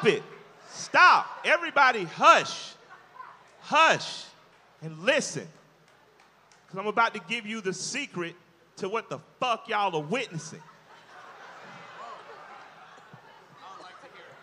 [0.00, 0.22] Stop it.
[0.70, 1.26] Stop.
[1.44, 2.72] Everybody, hush.
[3.60, 4.24] Hush
[4.80, 5.46] and listen.
[6.66, 8.34] Because I'm about to give you the secret
[8.76, 10.62] to what the fuck y'all are witnessing.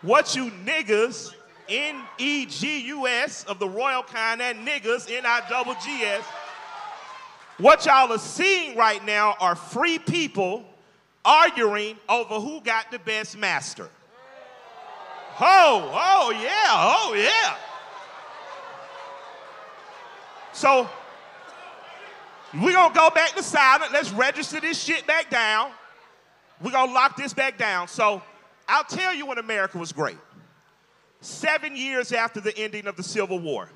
[0.04, 1.34] What you niggas,
[1.68, 6.04] N E G U S of the royal kind, and niggas, N I double G
[6.04, 6.24] S,
[7.58, 10.66] what y'all are seeing right now are free people
[11.26, 13.90] arguing over who got the best master.
[15.40, 17.56] Oh, oh yeah, oh yeah.
[20.54, 20.90] So
[22.54, 23.92] we're gonna go back to silent.
[23.94, 25.72] Let's register this shit back down.
[26.62, 27.88] We're gonna lock this back down.
[27.88, 28.22] So
[28.68, 30.18] I'll tell you when America was great.
[31.22, 33.70] Seven years after the ending of the Civil War.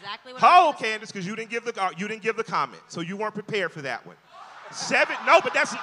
[0.00, 2.82] Exactly what Hold, Candace, because you didn't give the uh, you didn't give the comment,
[2.86, 4.16] so you weren't prepared for that one.
[4.70, 5.74] Seven, no, but that's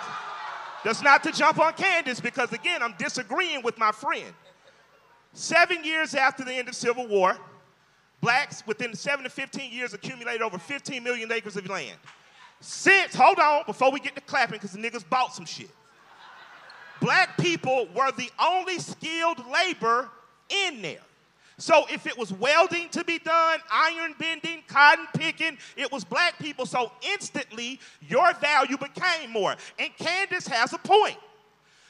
[0.86, 4.34] that's not to jump on Candace because again, I'm disagreeing with my friend.
[5.38, 7.38] Seven years after the end of Civil War,
[8.22, 11.96] blacks within seven to 15 years accumulated over 15 million acres of land.
[12.60, 15.70] Since, hold on, before we get to clapping, because the niggas bought some shit.
[17.00, 20.10] Black people were the only skilled labor
[20.50, 21.02] in there.
[21.60, 26.40] So if it was welding to be done, iron bending, cotton picking, it was black
[26.40, 26.66] people.
[26.66, 29.56] So instantly your value became more.
[29.78, 31.18] And Candace has a point.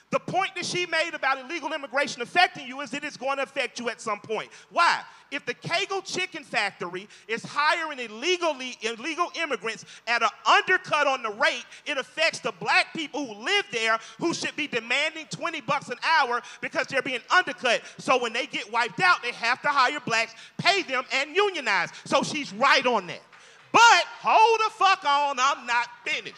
[0.09, 3.43] The point that she made about illegal immigration affecting you is that it's going to
[3.43, 4.49] affect you at some point.
[4.69, 5.01] Why?
[5.31, 11.31] If the Kegel Chicken Factory is hiring illegally illegal immigrants at an undercut on the
[11.31, 15.89] rate, it affects the black people who live there who should be demanding 20 bucks
[15.89, 17.81] an hour because they're being undercut.
[17.97, 21.89] So when they get wiped out, they have to hire blacks, pay them, and unionize.
[22.05, 23.21] So she's right on that.
[23.73, 26.37] But hold the fuck on, I'm not finished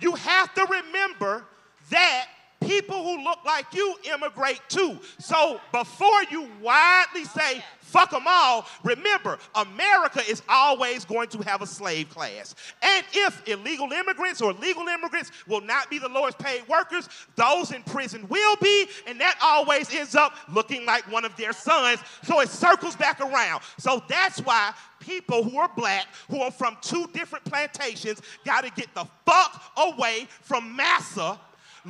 [0.00, 1.44] you have to remember
[1.90, 2.26] that
[2.60, 4.98] people who look like you immigrate too.
[5.18, 11.62] So before you widely say, fuck them all, remember, America is always going to have
[11.62, 12.54] a slave class.
[12.82, 17.72] And if illegal immigrants or legal immigrants will not be the lowest paid workers, those
[17.72, 22.00] in prison will be, and that always ends up looking like one of their sons.
[22.22, 23.62] So it circles back around.
[23.78, 28.70] So that's why people who are black, who are from two different plantations, got to
[28.70, 31.38] get the fuck away from massa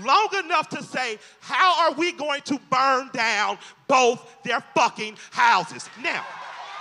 [0.04, 5.88] long enough to say, how are we going to burn down both their fucking houses?
[6.02, 6.24] Now,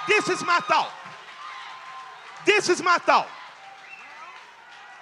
[0.08, 0.92] this is my thought.
[2.46, 3.28] This is my thought.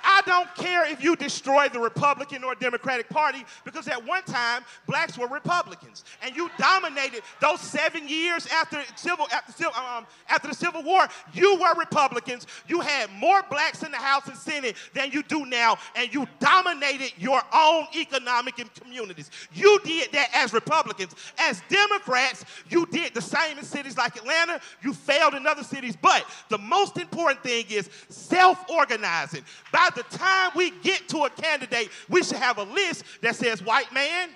[0.06, 4.64] I don't care if you destroy the Republican or Democratic Party because at one time
[4.88, 10.54] blacks were Republicans and you dominated those seven years after civil after, um, after the
[10.54, 11.08] Civil War.
[11.34, 12.46] You were Republicans.
[12.68, 16.28] You had more blacks in the House and Senate than you do now, and you
[16.40, 19.32] dominated your own economic and communities.
[19.54, 21.16] You did that as Republicans.
[21.40, 24.60] As Democrats, you did the same in cities like Atlanta.
[24.84, 29.44] You failed in other cities, but the most important thing is self-organizing.
[29.72, 33.64] By the time we get to a candidate, we should have a list that says
[33.64, 34.30] white man,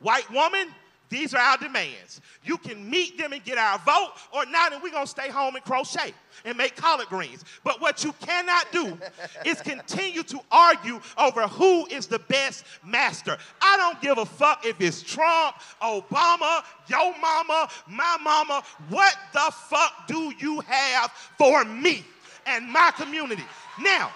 [0.00, 0.68] white woman,
[1.14, 2.20] these are our demands.
[2.42, 5.54] You can meet them and get our vote, or not, and we're gonna stay home
[5.54, 6.12] and crochet
[6.44, 7.44] and make collard greens.
[7.62, 8.98] But what you cannot do
[9.46, 13.38] is continue to argue over who is the best master.
[13.60, 18.64] I don't give a fuck if it's Trump, Obama, your mama, my mama.
[18.88, 22.04] What the fuck do you have for me
[22.46, 23.44] and my community?
[23.80, 24.10] Now,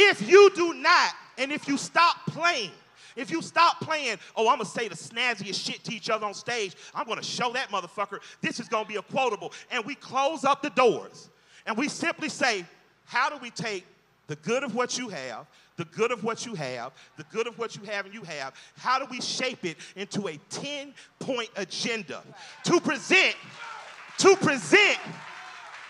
[0.00, 2.70] if you do not, and if you stop playing,
[3.16, 6.34] if you stop playing, oh, I'm gonna say the snazziest shit to each other on
[6.34, 9.52] stage, I'm gonna show that motherfucker this is gonna be a quotable.
[9.70, 11.28] And we close up the doors
[11.66, 12.64] and we simply say,
[13.04, 13.84] how do we take
[14.26, 15.46] the good of what you have,
[15.76, 18.54] the good of what you have, the good of what you have and you have,
[18.78, 22.22] how do we shape it into a 10 point agenda
[22.64, 23.34] to present,
[24.18, 24.98] to present,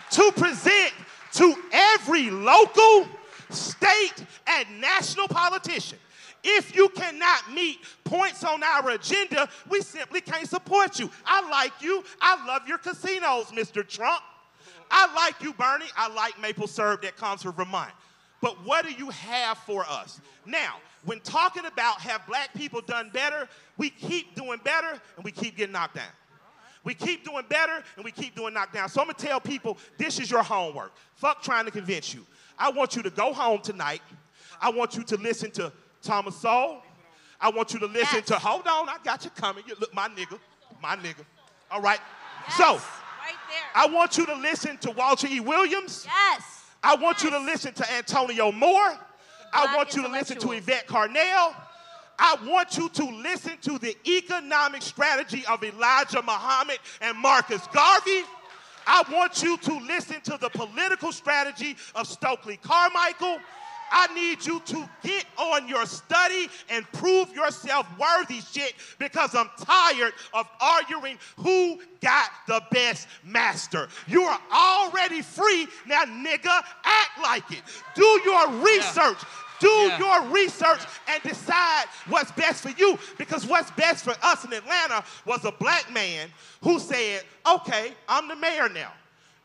[0.09, 0.91] to present
[1.33, 3.07] to every local,
[3.53, 5.97] state, and national politician.
[6.43, 11.09] If you cannot meet points on our agenda, we simply can't support you.
[11.25, 12.03] I like you.
[12.19, 13.87] I love your casinos, Mr.
[13.87, 14.23] Trump.
[14.89, 15.85] I like you, Bernie.
[15.95, 17.91] I like maple syrup that comes from Vermont.
[18.41, 20.19] But what do you have for us?
[20.45, 23.47] Now, when talking about have black people done better,
[23.77, 26.09] we keep doing better and we keep getting knocked down.
[26.83, 28.89] We keep doing better and we keep doing knocked down.
[28.89, 30.93] So I'm gonna tell people this is your homework.
[31.15, 32.25] Fuck trying to convince you.
[32.57, 34.01] I want you to go home tonight.
[34.61, 35.71] I want you to listen to
[36.01, 36.83] Thomas Sowell.
[37.39, 38.27] I want you to listen Yes.
[38.27, 39.63] to, hold on, I got you coming.
[39.67, 40.37] You look, my nigga,
[40.81, 41.25] my nigga.
[41.71, 41.99] All right.
[42.47, 42.81] Yes, So, right
[43.49, 43.63] there.
[43.73, 45.39] I want you to listen to Walter E.
[45.39, 46.05] Williams.
[46.07, 46.43] yes.
[46.83, 48.97] I want you to listen to Antonio Moore.
[49.53, 50.51] I want you to listen to.
[50.51, 51.53] Yvette Carnell.
[52.19, 58.23] I want you to listen to the economic strategy of Elijah Muhammad and Marcus Garvey.
[58.87, 63.39] I want you to listen to the political strategy of Stokely Carmichael.
[63.91, 69.49] I need you to get on your study and prove yourself worthy shit because I'm
[69.59, 73.89] tired of arguing who got the best master.
[74.07, 75.67] You are already free.
[75.85, 77.63] Now, nigga, act like it.
[77.93, 79.17] Do your research.
[79.21, 79.50] Yeah.
[79.61, 79.99] Do yeah.
[79.99, 82.97] your research and decide what's best for you.
[83.19, 86.29] Because what's best for us in Atlanta was a black man
[86.63, 88.91] who said, okay, I'm the mayor now.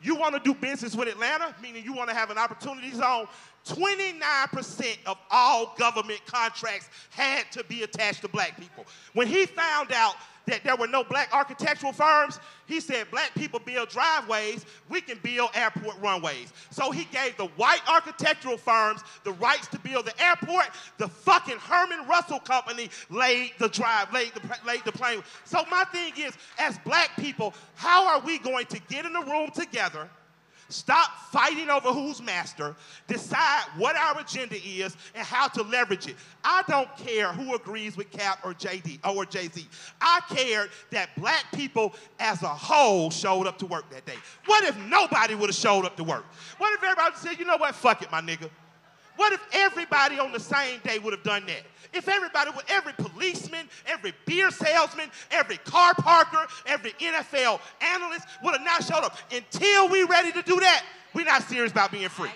[0.03, 3.27] You want to do business with Atlanta, meaning you want to have an opportunity zone.
[3.67, 8.87] 29% of all government contracts had to be attached to black people.
[9.13, 10.15] When he found out
[10.47, 15.19] that there were no black architectural firms, he said, Black people build driveways, we can
[15.23, 16.53] build airport runways.
[16.71, 20.67] So he gave the white architectural firms the rights to build the airport.
[20.99, 25.23] The fucking Herman Russell Company laid the drive, laid the, laid the plane.
[25.45, 29.23] So my thing is, as black people, how are we going to get in a
[29.23, 30.09] room together?
[30.69, 32.75] Stop fighting over who's master.
[33.07, 36.17] Decide what our agenda is and how to leverage it.
[36.43, 39.67] I don't care who agrees with Cap or JD or Jay-Z.
[40.01, 44.17] I cared that black people as a whole showed up to work that day.
[44.47, 46.25] What if nobody would have showed up to work?
[46.59, 48.51] What if everybody said, you know what, fuck it, my nigga.
[49.17, 51.63] What if everybody on the same day would have done that?
[51.93, 58.65] If everybody, every policeman, every beer salesman, every car parker, every NFL analyst would have
[58.65, 59.19] not showed up.
[59.33, 60.85] Until we're ready to do that,
[61.15, 62.31] we're not serious about being free.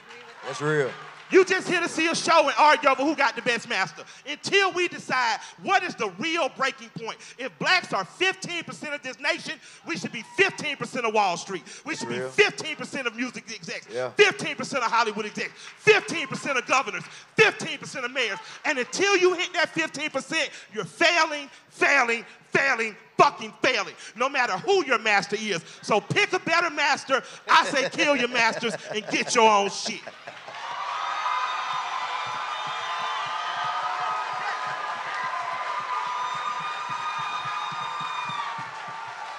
[0.46, 0.90] That's real.
[1.30, 4.02] You just here to see a show and argue over who got the best master.
[4.28, 7.18] Until we decide what is the real breaking point.
[7.38, 9.54] If blacks are 15% of this nation,
[9.86, 11.62] we should be 15% of Wall Street.
[11.84, 14.10] We should be 15% of music execs, yeah.
[14.16, 15.52] 15% of Hollywood execs,
[15.84, 17.04] 15% of governors,
[17.36, 18.38] 15% of mayors.
[18.64, 24.84] And until you hit that 15%, you're failing, failing, failing, fucking failing, no matter who
[24.86, 25.62] your master is.
[25.82, 27.22] So pick a better master.
[27.48, 30.00] I say kill your masters and get your own shit.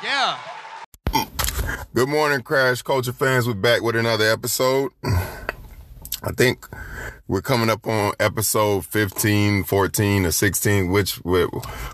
[0.03, 0.39] Yeah.
[1.94, 3.48] Good morning, Crash Culture fans.
[3.48, 4.92] We're back with another episode.
[5.03, 6.68] I think
[7.27, 11.18] we're coming up on episode 15, 14, or 16, which,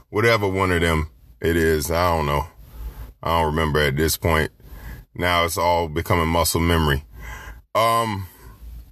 [0.09, 1.09] whatever one of them
[1.41, 1.91] it is.
[1.91, 2.45] I don't know.
[3.21, 4.51] I don't remember at this point.
[5.13, 7.03] Now it's all becoming muscle memory.
[7.75, 8.27] Um,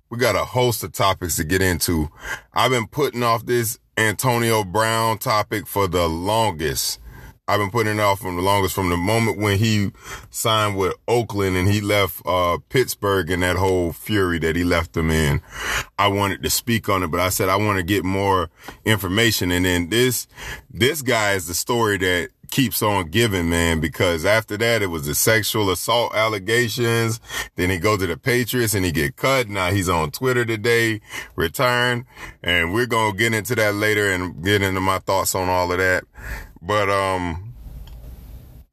[0.09, 2.09] we got a host of topics to get into.
[2.53, 6.99] I've been putting off this Antonio Brown topic for the longest.
[7.47, 9.91] I've been putting it off from the longest from the moment when he
[10.31, 14.93] signed with Oakland and he left uh, Pittsburgh and that whole fury that he left
[14.93, 15.41] them in.
[15.99, 18.49] I wanted to speak on it, but I said I want to get more
[18.83, 19.51] information.
[19.51, 20.25] And then this
[20.71, 25.05] this guy is the story that keeps on giving, man, because after that it was
[25.05, 27.19] the sexual assault allegations.
[27.57, 29.49] Then he go to the Patriots and he get cut.
[29.49, 30.99] Now he's on Twitter today,
[31.35, 32.07] return.
[32.41, 35.77] And we're to get into that later and get into my thoughts on all of
[35.77, 36.05] that.
[36.65, 37.53] But um,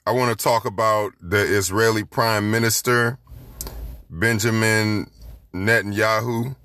[0.07, 3.19] I want to talk about the Israeli Prime Minister
[4.09, 5.11] Benjamin
[5.53, 6.57] Netanyahu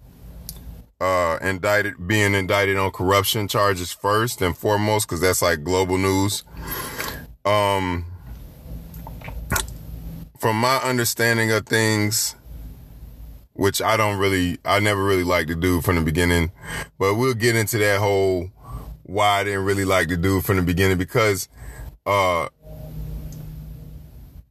[1.01, 6.43] uh, indicted, being indicted on corruption charges first and foremost, because that's like global news.
[7.43, 8.05] Um,
[10.39, 12.35] from my understanding of things,
[13.53, 16.51] which I don't really, I never really like to do from the beginning,
[16.97, 18.51] but we'll get into that whole
[19.07, 21.49] why I didn't really like the dude from the beginning because
[22.05, 22.49] uh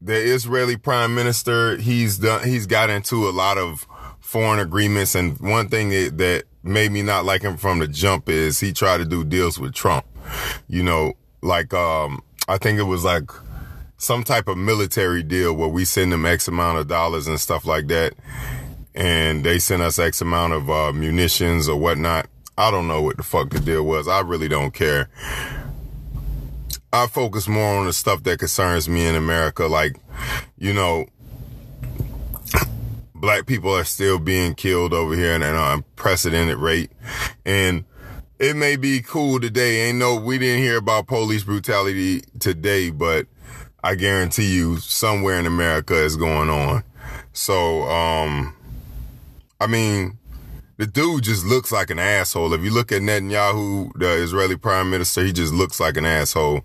[0.00, 3.86] the Israeli prime minister he's done he's got into a lot of
[4.20, 8.28] foreign agreements and one thing that, that made me not like him from the jump
[8.28, 10.04] is he tried to do deals with Trump.
[10.68, 13.30] You know, like um I think it was like
[13.98, 17.64] some type of military deal where we send them X amount of dollars and stuff
[17.66, 18.14] like that.
[18.94, 22.26] And they send us X amount of uh, munitions or whatnot.
[22.58, 24.08] I don't know what the fuck the deal was.
[24.08, 25.10] I really don't care.
[26.92, 29.66] I focus more on the stuff that concerns me in America.
[29.66, 29.96] Like,
[30.56, 31.06] you know,
[33.14, 36.90] black people are still being killed over here at an unprecedented rate.
[37.44, 37.84] And
[38.38, 39.88] it may be cool today.
[39.88, 43.26] Ain't no, we didn't hear about police brutality today, but
[43.84, 46.84] I guarantee you somewhere in America is going on.
[47.32, 48.54] So, um,
[49.60, 50.18] I mean,
[50.76, 52.52] the dude just looks like an asshole.
[52.52, 56.62] If you look at Netanyahu, the Israeli prime minister, he just looks like an asshole.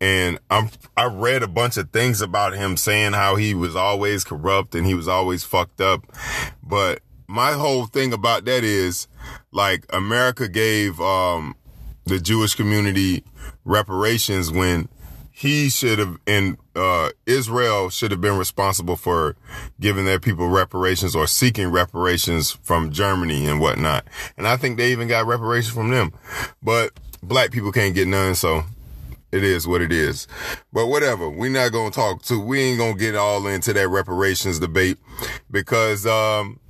[0.00, 4.24] And I'm, I read a bunch of things about him saying how he was always
[4.24, 6.06] corrupt and he was always fucked up.
[6.62, 9.08] But my whole thing about that is
[9.52, 11.54] like America gave, um,
[12.06, 13.24] the Jewish community
[13.64, 14.88] reparations when
[15.30, 19.36] he should have and uh, Israel should have been responsible for
[19.80, 24.06] giving their people reparations or seeking reparations from Germany and whatnot.
[24.36, 26.12] And I think they even got reparations from them,
[26.62, 28.34] but black people can't get none.
[28.34, 28.64] So
[29.32, 30.26] it is what it is.
[30.72, 32.40] But whatever, we're not gonna talk to.
[32.40, 34.98] We ain't gonna get all into that reparations debate
[35.50, 36.60] because um,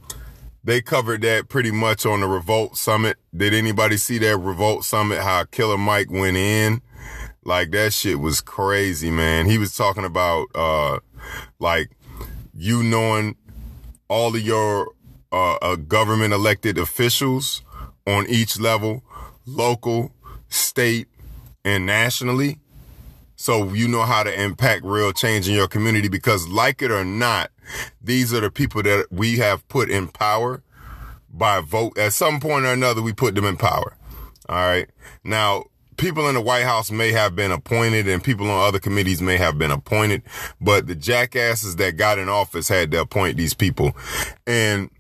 [0.63, 3.17] they covered that pretty much on the Revolt Summit.
[3.35, 5.19] Did anybody see that Revolt Summit?
[5.19, 6.83] How Killer Mike went in?
[7.45, 9.47] Like that shit was crazy, man.
[9.47, 10.99] He was talking about, uh,
[11.59, 11.91] like
[12.55, 13.37] you knowing
[14.09, 14.93] all of your,
[15.33, 17.63] uh, uh, government elected officials
[18.07, 19.03] on each level,
[19.47, 20.13] local,
[20.49, 21.09] state,
[21.65, 22.59] and nationally.
[23.37, 27.05] So you know how to impact real change in your community because like it or
[27.05, 27.51] not,
[28.03, 30.63] these are the people that we have put in power
[31.33, 31.97] by vote.
[31.97, 33.97] At some point or another, we put them in power.
[34.49, 34.91] All right.
[35.25, 35.65] Now,
[36.01, 39.37] people in the White House may have been appointed and people on other committees may
[39.37, 40.23] have been appointed,
[40.59, 43.95] but the jackasses that got in office had to appoint these people.
[44.47, 44.91] And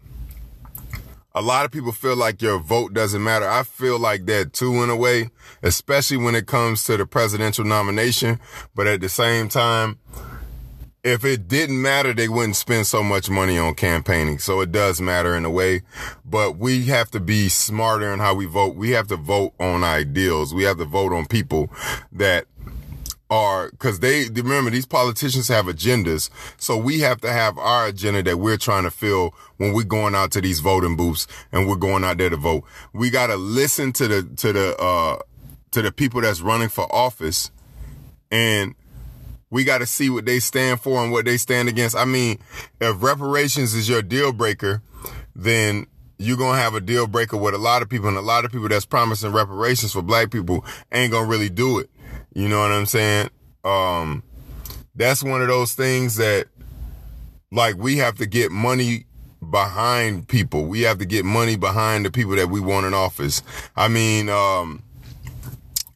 [1.34, 3.48] a lot of people feel like your vote doesn't matter.
[3.48, 5.30] I feel like that too in a way,
[5.62, 8.38] especially when it comes to the presidential nomination.
[8.74, 9.98] But at the same time,
[11.02, 14.38] if it didn't matter, they wouldn't spend so much money on campaigning.
[14.38, 15.82] So it does matter in a way,
[16.24, 18.76] but we have to be smarter in how we vote.
[18.76, 20.52] We have to vote on ideals.
[20.52, 21.70] We have to vote on people
[22.12, 22.46] that
[23.30, 26.28] are, cause they, remember these politicians have agendas.
[26.58, 30.14] So we have to have our agenda that we're trying to fill when we're going
[30.14, 32.64] out to these voting booths and we're going out there to vote.
[32.92, 35.18] We got to listen to the, to the, uh,
[35.70, 37.50] to the people that's running for office
[38.30, 38.74] and
[39.50, 41.96] we got to see what they stand for and what they stand against.
[41.96, 42.38] I mean,
[42.80, 44.82] if reparations is your deal breaker,
[45.34, 45.86] then
[46.18, 48.44] you're going to have a deal breaker with a lot of people and a lot
[48.44, 51.90] of people that's promising reparations for black people ain't going to really do it.
[52.32, 53.30] You know what I'm saying?
[53.64, 54.22] Um,
[54.94, 56.46] that's one of those things that
[57.50, 59.06] like we have to get money
[59.48, 60.66] behind people.
[60.66, 63.42] We have to get money behind the people that we want in office.
[63.74, 64.82] I mean, um,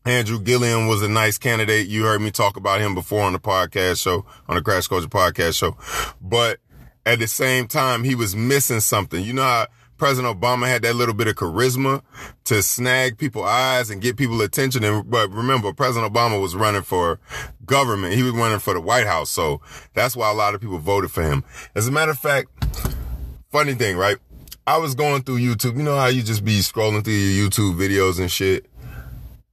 [0.06, 1.88] Andrew Gillum was a nice candidate.
[1.88, 5.08] You heard me talk about him before on the podcast show, on the Crash Culture
[5.08, 5.78] podcast show.
[6.20, 6.58] But
[7.06, 9.24] at the same time, he was missing something.
[9.24, 12.02] You know how President Obama had that little bit of charisma
[12.44, 14.84] to snag people's eyes and get people attention.
[14.84, 17.18] And, but remember, President Obama was running for
[17.64, 18.12] government.
[18.12, 19.30] He was running for the White House.
[19.30, 19.62] So
[19.94, 21.44] that's why a lot of people voted for him.
[21.74, 22.48] As a matter of fact,
[23.50, 24.18] funny thing, right?
[24.66, 25.78] I was going through YouTube.
[25.78, 28.66] You know how you just be scrolling through your YouTube videos and shit.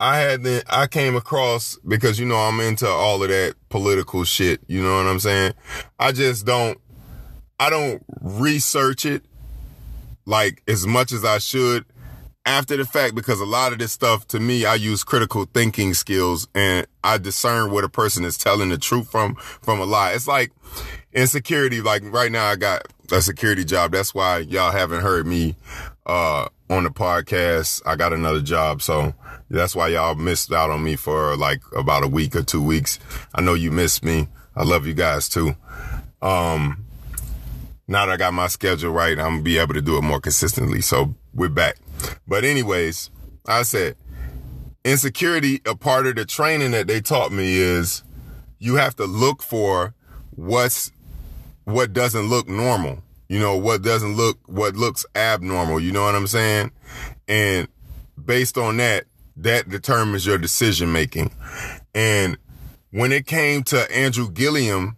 [0.02, 4.24] I had the, I came across because, you know, I'm into all of that political
[4.24, 4.60] shit.
[4.66, 5.54] You know what I'm saying?
[6.00, 6.80] I just don't,
[7.60, 9.24] I don't research it
[10.26, 11.86] like as much as I should
[12.46, 15.94] after the fact because a lot of this stuff to me I use critical thinking
[15.94, 20.14] skills and I discern what a person is telling the truth from from a lie.
[20.14, 20.52] It's like
[21.14, 23.92] insecurity like right now I got a security job.
[23.92, 25.56] That's why y'all haven't heard me
[26.08, 27.82] uh on the podcast.
[27.86, 29.14] I got another job so
[29.50, 32.98] that's why y'all missed out on me for like about a week or two weeks.
[33.36, 34.30] I know you missed me.
[34.56, 35.56] I love you guys too.
[36.22, 36.86] Um,
[37.88, 40.22] now that I got my schedule right, I'm gonna be able to do it more
[40.22, 40.80] consistently.
[40.80, 41.76] So we're back.
[42.26, 43.10] But anyways,
[43.46, 43.98] I said
[44.86, 48.04] insecurity, a part of the training that they taught me is
[48.60, 49.94] you have to look for
[50.32, 50.92] what's,
[51.66, 53.04] what doesn't look normal.
[53.32, 55.80] You know, what doesn't look, what looks abnormal.
[55.80, 56.70] You know what I'm saying?
[57.30, 57.70] And
[58.22, 59.06] based on that,
[59.38, 61.32] that determines your decision making.
[61.96, 62.38] And
[62.90, 64.98] when it came to Andrew Gillum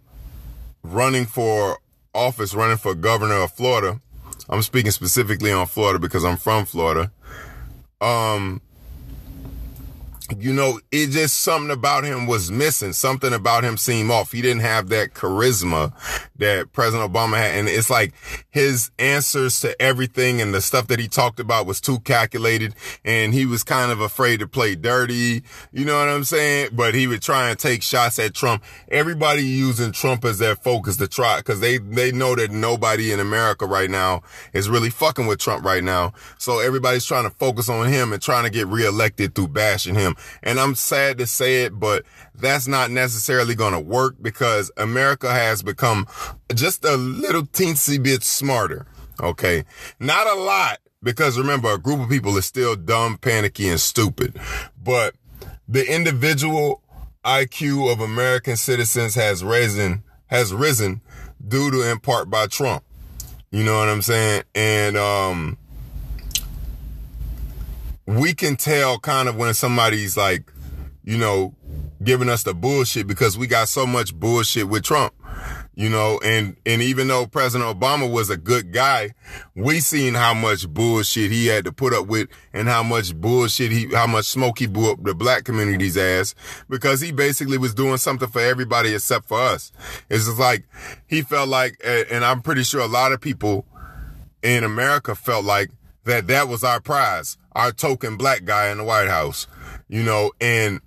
[0.82, 1.78] running for
[2.12, 4.00] office, running for governor of Florida,
[4.48, 7.12] I'm speaking specifically on Florida because I'm from Florida.
[8.00, 8.60] Um,
[10.38, 12.92] you know, it just something about him was missing.
[12.94, 14.32] Something about him seemed off.
[14.32, 15.92] He didn't have that charisma
[16.36, 17.56] that President Obama had.
[17.56, 18.14] And it's like
[18.50, 22.74] his answers to everything and the stuff that he talked about was too calculated.
[23.04, 25.42] And he was kind of afraid to play dirty.
[25.72, 26.70] You know what I'm saying?
[26.72, 28.64] But he would try and take shots at Trump.
[28.88, 33.20] Everybody using Trump as their focus to try because they, they know that nobody in
[33.20, 34.22] America right now
[34.54, 36.14] is really fucking with Trump right now.
[36.38, 40.13] So everybody's trying to focus on him and trying to get reelected through bashing him.
[40.42, 42.04] And I'm sad to say it, but
[42.34, 46.06] that's not necessarily going to work because America has become
[46.54, 48.86] just a little teensy bit smarter.
[49.20, 49.64] Okay.
[50.00, 54.40] Not a lot because remember, a group of people is still dumb, panicky, and stupid,
[54.82, 55.14] but
[55.68, 56.82] the individual
[57.24, 61.02] IQ of American citizens has risen, has risen
[61.46, 62.82] due to in part by Trump.
[63.50, 64.42] You know what I'm saying?
[64.54, 65.58] And, um,
[68.06, 70.52] we can tell kind of when somebody's like,
[71.04, 71.54] you know,
[72.02, 75.14] giving us the bullshit because we got so much bullshit with Trump.
[75.76, 79.14] You know, and, and even though President Obama was a good guy,
[79.56, 83.72] we seen how much bullshit he had to put up with and how much bullshit
[83.72, 86.36] he, how much smoke he blew up the black community's ass
[86.68, 89.72] because he basically was doing something for everybody except for us.
[90.08, 90.64] It's just like,
[91.08, 93.66] he felt like, and I'm pretty sure a lot of people
[94.44, 95.70] in America felt like
[96.04, 99.46] that that was our prize, our token black guy in the White House,
[99.88, 100.80] you know, and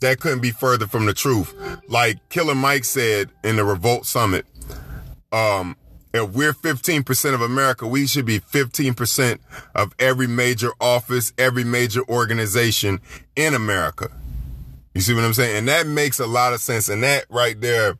[0.00, 1.54] that couldn't be further from the truth.
[1.88, 4.46] Like Killer Mike said in the Revolt Summit,
[5.32, 5.76] um,
[6.14, 9.38] if we're 15% of America, we should be 15%
[9.74, 13.00] of every major office, every major organization
[13.36, 14.10] in America.
[14.94, 15.56] You see what I'm saying?
[15.56, 16.88] And that makes a lot of sense.
[16.88, 17.98] And that right there,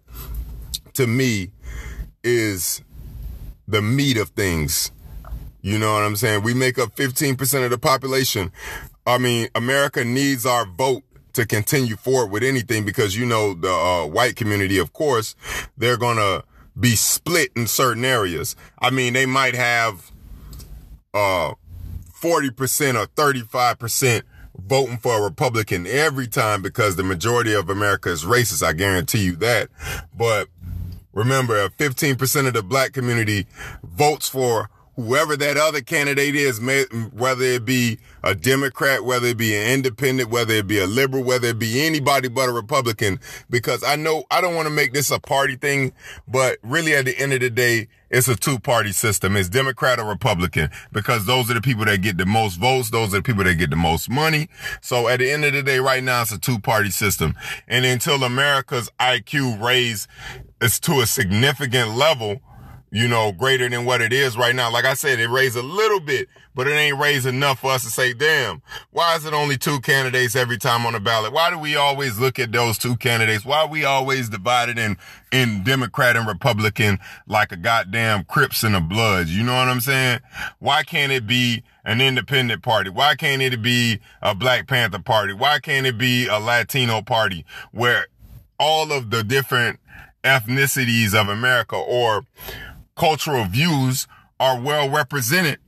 [0.94, 1.50] to me,
[2.24, 2.82] is
[3.68, 4.90] the meat of things.
[5.60, 6.42] You know what I'm saying?
[6.42, 8.52] We make up 15% of the population.
[9.06, 13.70] I mean, America needs our vote to continue forward with anything because you know the
[13.70, 15.34] uh, white community, of course,
[15.76, 16.42] they're gonna
[16.78, 18.56] be split in certain areas.
[18.78, 20.10] I mean, they might have
[21.14, 21.54] uh
[22.20, 24.22] 40% or 35%
[24.58, 28.62] voting for a Republican every time because the majority of America is racist.
[28.62, 29.68] I guarantee you that.
[30.16, 30.48] But
[31.12, 33.46] remember, if 15% of the black community
[33.84, 34.68] votes for
[34.98, 36.60] whoever that other candidate is,
[37.12, 41.22] whether it be a Democrat, whether it be an independent, whether it be a liberal,
[41.22, 44.92] whether it be anybody but a Republican, because I know I don't want to make
[44.92, 45.92] this a party thing,
[46.26, 49.36] but really at the end of the day, it's a two party system.
[49.36, 52.90] It's Democrat or Republican because those are the people that get the most votes.
[52.90, 54.48] Those are the people that get the most money.
[54.80, 57.34] So at the end of the day, right now, it's a two party system.
[57.68, 60.08] And until America's IQ raise
[60.60, 62.40] is to a significant level,
[62.90, 64.72] you know, greater than what it is right now.
[64.72, 67.84] Like I said, it raised a little bit, but it ain't raised enough for us
[67.84, 71.32] to say, damn, why is it only two candidates every time on the ballot?
[71.32, 73.44] Why do we always look at those two candidates?
[73.44, 74.96] Why are we always divided in,
[75.30, 79.36] in Democrat and Republican like a goddamn Crips and a Bloods?
[79.36, 80.20] You know what I'm saying?
[80.58, 82.90] Why can't it be an independent party?
[82.90, 85.34] Why can't it be a Black Panther party?
[85.34, 88.06] Why can't it be a Latino party where
[88.58, 89.78] all of the different
[90.24, 92.22] ethnicities of America or
[92.98, 94.06] cultural views
[94.40, 95.58] are well represented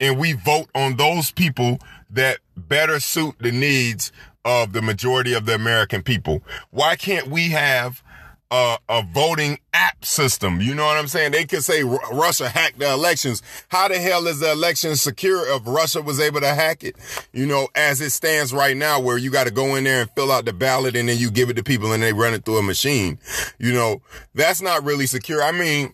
[0.00, 1.78] and we vote on those people
[2.10, 4.12] that better suit the needs
[4.44, 6.42] of the majority of the American people.
[6.70, 8.02] Why can't we have
[8.50, 10.60] a, a, voting app system.
[10.60, 11.32] You know what I'm saying?
[11.32, 13.42] They could say Russia hacked the elections.
[13.68, 16.96] How the hell is the election secure if Russia was able to hack it?
[17.32, 20.10] You know, as it stands right now, where you got to go in there and
[20.12, 22.44] fill out the ballot and then you give it to people and they run it
[22.44, 23.18] through a machine.
[23.58, 24.00] You know,
[24.34, 25.42] that's not really secure.
[25.42, 25.92] I mean,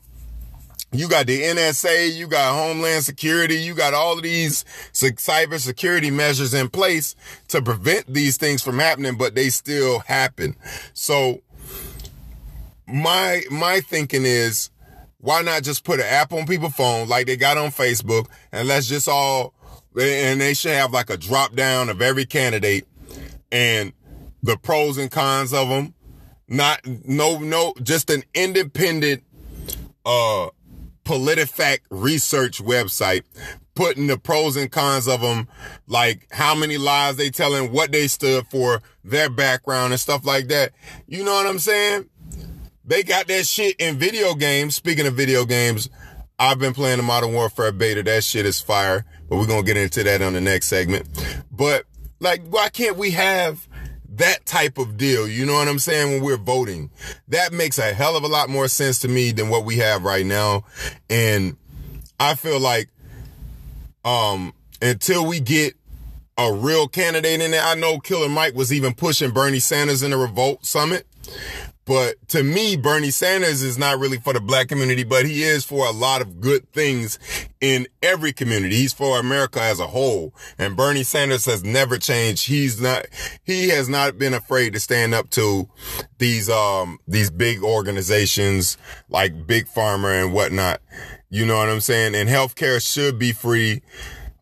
[0.94, 6.10] you got the NSA, you got Homeland Security, you got all of these cyber security
[6.10, 7.16] measures in place
[7.48, 10.56] to prevent these things from happening, but they still happen.
[10.92, 11.42] So
[12.86, 14.70] my my thinking is
[15.18, 18.68] why not just put an app on people's phone like they got on Facebook and
[18.68, 19.54] let's just all
[19.98, 22.86] and they should have like a drop down of every candidate
[23.50, 23.92] and
[24.42, 25.94] the pros and cons of them.
[26.46, 29.24] Not no no just an independent
[30.04, 30.48] uh
[31.04, 33.22] PolitiFact research website,
[33.74, 35.48] putting the pros and cons of them,
[35.86, 40.48] like how many lies they telling, what they stood for, their background and stuff like
[40.48, 40.72] that.
[41.06, 42.08] You know what I'm saying?
[42.84, 44.74] They got that shit in video games.
[44.74, 45.88] Speaking of video games,
[46.38, 48.02] I've been playing the Modern Warfare beta.
[48.02, 51.06] That shit is fire, but we're going to get into that on the next segment.
[51.50, 51.84] But
[52.20, 53.66] like, why can't we have
[54.16, 55.28] that type of deal.
[55.28, 56.12] You know what I'm saying?
[56.12, 56.90] When we're voting,
[57.28, 60.04] that makes a hell of a lot more sense to me than what we have
[60.04, 60.64] right now.
[61.08, 61.56] And
[62.18, 62.88] I feel like,
[64.04, 65.74] um, until we get
[66.36, 70.10] a real candidate in there, I know Killer Mike was even pushing Bernie Sanders in
[70.10, 71.06] the Revolt Summit.
[71.86, 75.64] But to me, Bernie Sanders is not really for the black community, but he is
[75.64, 77.18] for a lot of good things
[77.60, 78.76] in every community.
[78.76, 80.34] He's for America as a whole.
[80.58, 82.46] And Bernie Sanders has never changed.
[82.46, 83.06] He's not,
[83.42, 85.68] he has not been afraid to stand up to
[86.18, 88.78] these, um, these big organizations
[89.10, 90.80] like Big Pharma and whatnot.
[91.28, 92.14] You know what I'm saying?
[92.14, 93.82] And healthcare should be free.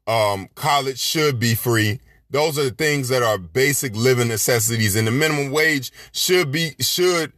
[0.07, 2.01] Um, college should be free.
[2.33, 6.71] Those are the things that are basic living necessities and the minimum wage should be,
[6.81, 7.33] should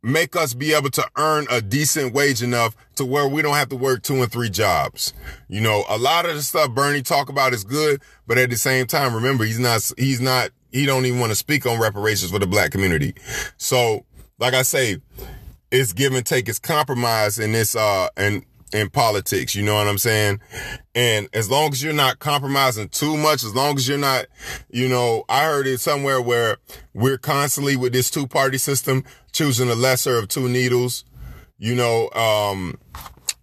[0.00, 3.68] make us be able to earn a decent wage enough to where we don't have
[3.68, 5.12] to work two and three jobs.
[5.48, 8.56] You know, a lot of the stuff Bernie talk about is good, but at the
[8.56, 12.30] same time, remember, he's not, he's not, he don't even want to speak on reparations
[12.30, 13.14] for the black community.
[13.56, 14.06] So,
[14.38, 14.98] like I say,
[15.72, 19.54] it's give and take, it's compromise, and it's, uh, and in politics.
[19.54, 20.40] You know what I'm saying?
[20.94, 24.26] And as long as you're not compromising too much, as long as you're not,
[24.70, 26.58] you know, I heard it somewhere where
[26.94, 31.04] we're constantly with this two party system choosing the lesser of two needles.
[31.58, 32.78] You know, um,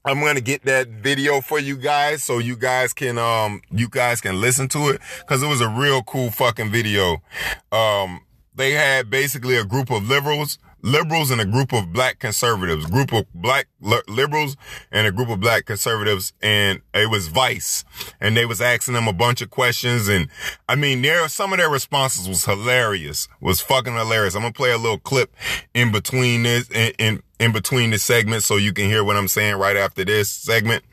[0.05, 3.87] I'm going to get that video for you guys so you guys can, um, you
[3.89, 7.23] guys can listen to it because it was a real cool fucking video.
[7.71, 8.21] Um,
[8.55, 13.11] they had basically a group of liberals, liberals and a group of black conservatives, group
[13.13, 14.55] of black li- liberals
[14.91, 16.33] and a group of black conservatives.
[16.41, 17.83] And it was Vice
[18.21, 20.07] and they was asking them a bunch of questions.
[20.07, 20.27] And
[20.69, 24.35] I mean, there, some of their responses was hilarious, was fucking hilarious.
[24.35, 25.33] I'm going to play a little clip
[25.73, 29.27] in between this, in, in in between the segment so you can hear what I'm
[29.27, 30.83] saying right after this segment.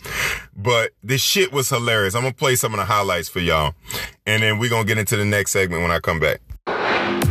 [0.57, 2.17] But this shit was hilarious.
[2.17, 3.75] I'm gonna play some of the highlights for y'all.
[4.27, 6.41] And then we're gonna get into the next segment when I come back.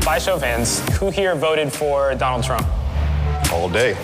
[0.10, 2.66] By show of hands, who here voted for Donald Trump?
[3.54, 3.96] All day.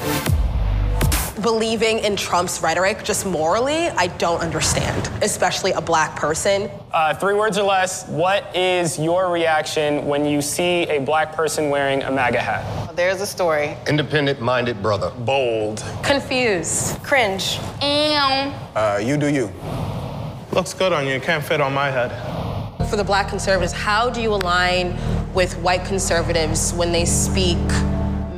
[1.42, 6.70] believing in Trump's rhetoric just morally, I don't understand, especially a black person.
[6.92, 8.08] Uh, three words or less.
[8.08, 12.96] What is your reaction when you see a black person wearing a MAGA hat?
[12.96, 13.76] There's a story.
[13.88, 15.10] Independent minded brother.
[15.10, 15.84] Bold.
[16.04, 17.58] Confused, cringe.
[17.82, 19.52] Uh, you do you.
[20.52, 21.20] Looks good on you.
[21.20, 22.35] Can't fit on my head.
[22.90, 24.96] For the black conservatives, how do you align
[25.34, 27.58] with white conservatives when they speak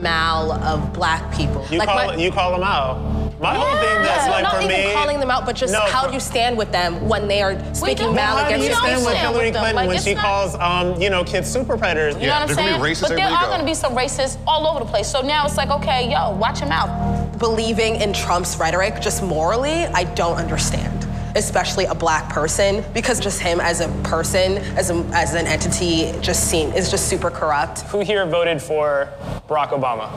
[0.01, 1.65] mal of black people?
[1.69, 2.97] You Like call my- you call them out.
[3.39, 4.93] My whole thing that's No, like not for even me.
[4.93, 7.43] calling them out, but just No, how for- do you stand with them when they
[7.43, 8.15] are speaking don't.
[8.15, 9.13] mal How do you stand with?
[9.15, 9.57] Hillary with.
[9.57, 12.15] Clinton Like, when she not- calls, um, you know, kids super predators?
[12.15, 12.81] You know what I'm they're gonna saying?
[12.81, 15.07] be racist but there are going to be some racists all over the place.
[15.07, 16.89] So now it's like, okay, yo, watch your mouth.
[17.37, 21.05] believing in Trump's rhetoric just morally, I don't understand.
[21.37, 26.11] Especially a black person, because just him as a person, as, a, as an entity,
[26.19, 27.81] just seem is just super corrupt.
[27.81, 29.09] Who here voted for
[29.47, 30.09] Barack Obama?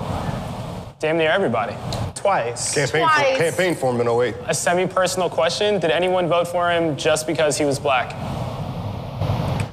[0.98, 1.74] Damn near everybody.
[2.14, 2.74] Twice.
[2.74, 3.38] Campaign for, Twice.
[3.38, 4.34] campaign for him in 08.
[4.46, 8.10] A semi personal question Did anyone vote for him just because he was black?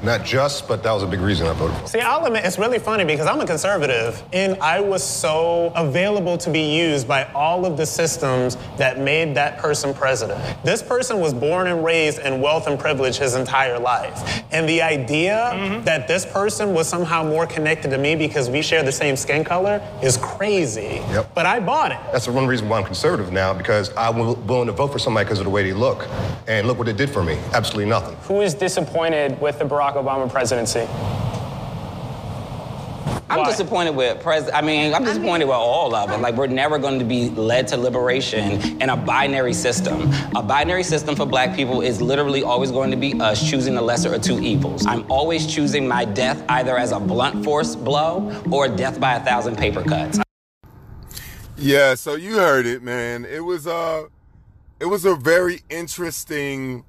[0.03, 1.87] Not just, but that was a big reason I voted for him.
[1.87, 6.37] See, I'll admit, it's really funny because I'm a conservative and I was so available
[6.37, 10.39] to be used by all of the systems that made that person president.
[10.63, 14.43] This person was born and raised in wealth and privilege his entire life.
[14.51, 15.83] And the idea mm-hmm.
[15.85, 19.43] that this person was somehow more connected to me because we share the same skin
[19.43, 21.01] color is crazy.
[21.09, 21.33] Yep.
[21.33, 21.99] But I bought it.
[22.11, 24.99] That's the one reason why I'm conservative now, because I'm wi- willing to vote for
[24.99, 26.07] somebody because of the way they look.
[26.47, 27.37] And look what it did for me.
[27.53, 28.15] Absolutely nothing.
[28.27, 30.87] Who is disappointed with the Barack Obama presidency?
[33.29, 33.49] I'm Why?
[33.49, 34.49] disappointed with pres.
[34.53, 36.17] I mean, I'm disappointed with all of it.
[36.19, 40.09] Like, we're never going to be led to liberation in a binary system.
[40.35, 43.81] A binary system for black people is literally always going to be us choosing the
[43.81, 44.85] lesser of two evils.
[44.85, 49.23] I'm always choosing my death either as a blunt force blow or death by a
[49.23, 50.19] thousand paper cuts.
[51.57, 53.25] Yeah, so you heard it, man.
[53.25, 54.07] It was uh
[54.79, 56.85] it was a very interesting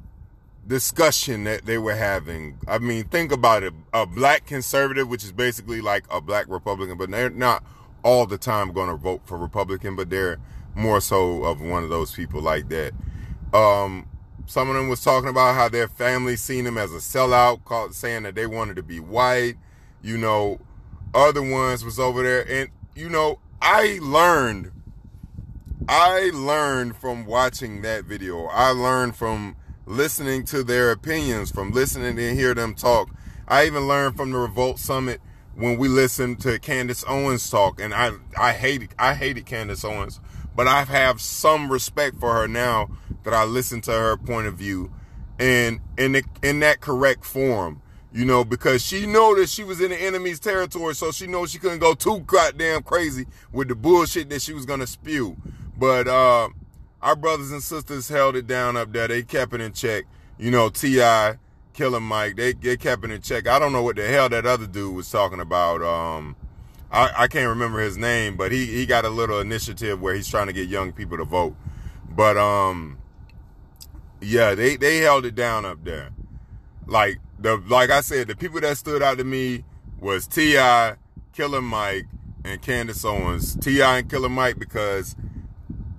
[0.69, 2.59] discussion that they were having.
[2.69, 3.73] I mean, think about it.
[3.93, 7.65] A black conservative, which is basically like a black Republican, but they're not
[8.03, 10.39] all the time going to vote for Republican, but they're
[10.75, 12.93] more so of one of those people like that.
[13.53, 14.07] Um,
[14.47, 17.95] some of them was talking about how their family seen him as a sellout, called
[17.95, 19.57] saying that they wanted to be white.
[20.03, 20.61] You know,
[21.15, 24.71] other ones was over there, and you know, I learned
[25.89, 28.45] I learned from watching that video.
[28.47, 29.57] I learned from
[29.89, 33.11] listening to their opinions, from listening and hear them talk.
[33.49, 35.21] I even learned from the Revolt Summit
[35.55, 40.21] when we listened to Candace Owens talk, and I I hated I hated Candace Owens,
[40.55, 42.91] but I have some respect for her now
[43.25, 44.93] that I listen to her point of view,
[45.39, 47.83] and in the, in that correct form.
[48.11, 51.51] You know, because she know that she was in the enemy's territory, so she knows
[51.51, 55.37] she couldn't go too goddamn crazy with the bullshit that she was gonna spew.
[55.77, 56.49] But uh
[57.01, 59.09] our brothers and sisters held it down up there.
[59.09, 60.05] They kept it in check.
[60.39, 61.37] You know, T.I.,
[61.73, 63.47] Killer Mike, they, they kept it in check.
[63.47, 65.83] I don't know what the hell that other dude was talking about.
[65.83, 66.37] Um
[66.91, 70.27] I, I can't remember his name, but he, he got a little initiative where he's
[70.27, 71.55] trying to get young people to vote.
[72.09, 72.99] But um
[74.21, 76.11] yeah, they, they held it down up there.
[76.87, 79.65] Like the like I said, the people that stood out to me
[80.01, 80.97] was T.I.,
[81.33, 82.07] Killer Mike,
[82.45, 83.57] and Candace Owens.
[83.57, 83.99] T.I.
[83.99, 85.15] and Killer Mike because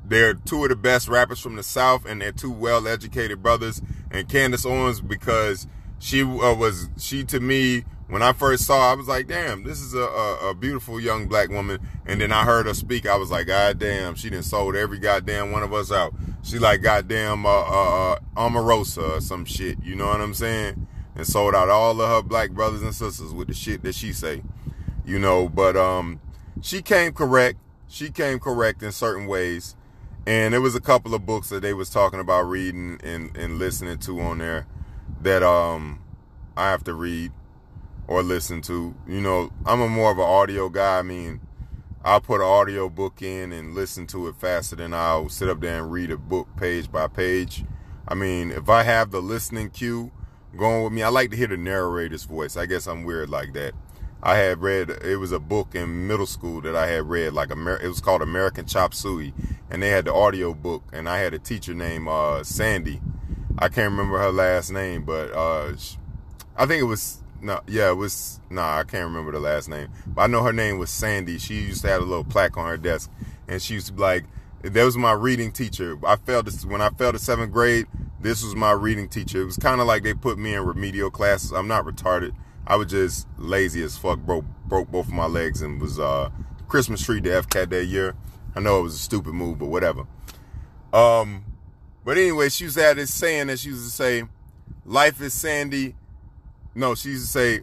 [0.10, 3.82] they're two of the best rappers from the South and they're two well-educated brothers.
[4.12, 5.68] And Candace Owens because
[6.00, 9.80] she uh, was she to me when I first saw I was like, damn, this
[9.82, 11.80] is a, a, a beautiful young black woman.
[12.06, 14.98] And then I heard her speak, I was like, God damn, she done sold every
[14.98, 16.14] goddamn one of us out.
[16.42, 20.88] She like goddamn uh, uh, uh, Omarosa or some shit, you know what I'm saying?
[21.16, 24.14] And sold out all of her black brothers and sisters with the shit that she
[24.14, 24.42] say,
[25.06, 25.50] you know.
[25.50, 26.22] But um,
[26.62, 27.58] she came correct.
[27.90, 29.76] She came correct in certain ways.
[30.30, 33.58] And there was a couple of books that they was talking about reading and, and
[33.58, 34.68] listening to on there
[35.22, 36.04] that um
[36.56, 37.32] I have to read
[38.08, 38.94] or listen to.
[39.08, 41.00] You know, I'm a more of an audio guy.
[41.00, 41.42] I mean,
[42.04, 45.62] I'll put an audio book in and listen to it faster than I'll sit up
[45.62, 47.66] there and read a book page by page.
[48.08, 50.12] I mean, if I have the listening cue
[50.56, 52.56] going with me, I like to hear the narrator's voice.
[52.56, 53.74] I guess I'm weird like that.
[54.22, 57.52] I had read it was a book in middle school that I had read like
[57.52, 59.34] Amer- it was called American Chop Suey
[59.70, 63.02] and they had the audio book and I had a teacher named uh, Sandy.
[63.58, 65.74] I can't remember her last name, but uh,
[66.58, 69.88] I think it was no, yeah, it was nah, I can't remember the last name.
[70.06, 71.38] But I know her name was Sandy.
[71.38, 73.10] She used to have a little plaque on her desk
[73.48, 74.26] and she used to be like
[74.62, 75.98] that was my reading teacher.
[76.06, 77.88] I failed this when I failed the seventh grade.
[78.20, 79.42] This was my reading teacher.
[79.42, 81.54] It was kind of like they put me in remedial classes.
[81.54, 82.34] I'm not retarded.
[82.70, 84.20] I was just lazy as fuck.
[84.20, 86.30] Broke broke both of my legs and was uh
[86.68, 88.16] Christmas tree to FCAT that year.
[88.56, 90.06] I know it was a stupid move, but whatever.
[90.94, 91.46] Um,
[92.06, 94.24] but anyway, she was at this saying that she used to say,
[94.86, 95.96] "Life is sandy."
[96.76, 97.62] No, she used to say,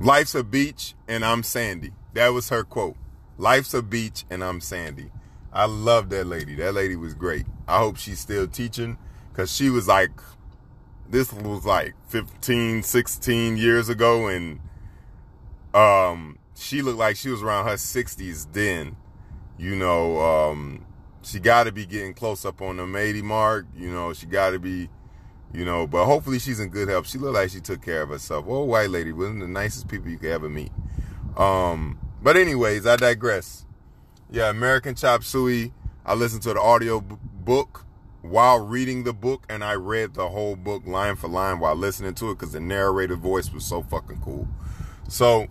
[0.00, 2.96] "Life's a beach and I'm sandy." That was her quote.
[3.38, 5.12] "Life's a beach and I'm sandy."
[5.52, 6.56] I love that lady.
[6.56, 7.46] That lady was great.
[7.68, 8.98] I hope she's still teaching
[9.30, 10.10] because she was like
[11.08, 14.60] this was like 15, 16 years ago, and
[15.74, 18.96] um, she looked like she was around her 60s then.
[19.58, 20.86] You know, um,
[21.22, 23.66] she got to be getting close up on the 80 mark.
[23.76, 24.88] You know, she got to be,
[25.52, 27.06] you know, but hopefully she's in good health.
[27.06, 28.46] She looked like she took care of herself.
[28.48, 30.72] Old white lady, wasn't the nicest people you could ever meet.
[31.36, 33.64] Um, but anyways, I digress.
[34.30, 35.72] Yeah, American Chop Suey.
[36.04, 37.83] I listened to the audio b- book
[38.24, 42.14] while reading the book, and I read the whole book line for line while listening
[42.14, 44.48] to it because the narrator voice was so fucking cool.
[45.08, 45.48] So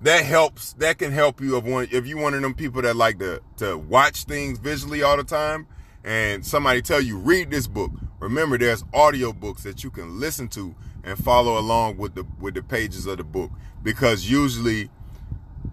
[0.00, 0.72] that helps.
[0.74, 3.42] That can help you if one if you one of them people that like to
[3.58, 5.66] to watch things visually all the time,
[6.02, 7.90] and somebody tell you read this book.
[8.20, 12.54] Remember, there's audio books that you can listen to and follow along with the with
[12.54, 13.50] the pages of the book
[13.82, 14.88] because usually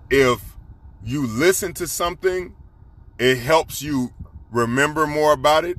[0.09, 0.57] if
[1.01, 2.53] you listen to something,
[3.17, 4.11] it helps you
[4.51, 5.77] remember more about it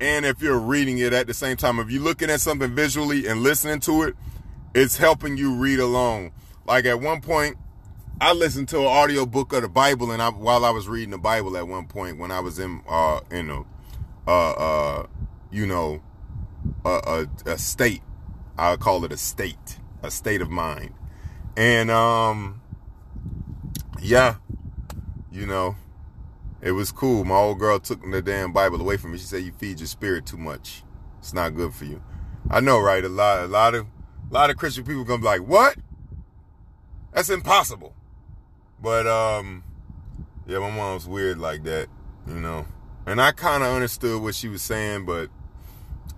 [0.00, 1.78] and if you're reading it at the same time.
[1.78, 4.16] If you're looking at something visually and listening to it,
[4.74, 6.32] it's helping you read along.
[6.64, 7.56] Like at one point,
[8.20, 11.10] I listened to an audio book of the Bible, and I, while I was reading
[11.10, 13.64] the Bible at one point when I was in uh in a
[14.26, 15.06] uh uh
[15.50, 16.02] you know
[16.84, 18.02] a, a, a state,
[18.58, 20.94] I'll call it a state, a state of mind,
[21.56, 22.60] and um
[24.00, 24.36] yeah,
[25.32, 25.76] you know
[26.62, 27.24] it was cool.
[27.24, 29.18] My old girl took the damn Bible away from me.
[29.18, 30.82] She said, "You feed your spirit too much.
[31.18, 32.02] It's not good for you."
[32.50, 33.04] I know, right?
[33.04, 33.86] A lot, a lot of,
[34.30, 35.76] a lot of Christian people gonna be like, "What?
[37.12, 37.94] That's impossible."
[38.80, 39.62] But um,
[40.46, 41.88] yeah, my mom's weird like that,
[42.26, 42.66] you know.
[43.06, 45.30] And I kind of understood what she was saying, but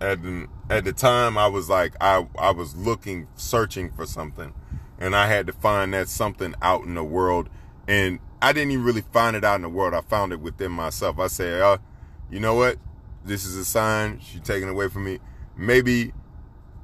[0.00, 4.52] at the at the time, I was like, I I was looking, searching for something,
[4.98, 7.48] and I had to find that something out in the world,
[7.86, 9.94] and I didn't even really find it out in the world.
[9.94, 11.18] I found it within myself.
[11.20, 11.78] I said, uh,
[12.28, 12.76] you know what?
[13.24, 14.18] This is a sign.
[14.20, 15.20] She's taking away from me.
[15.56, 16.12] Maybe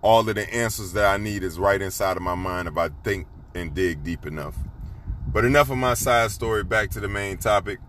[0.01, 2.91] all of the answers that I need is right inside of my mind if I
[3.03, 4.55] think and dig deep enough.
[5.27, 6.63] But enough of my side story.
[6.63, 7.81] Back to the main topic.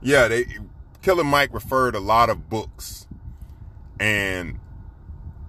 [0.00, 0.46] Yeah, they
[1.02, 3.06] Killer Mike referred a lot of books,
[3.98, 4.60] and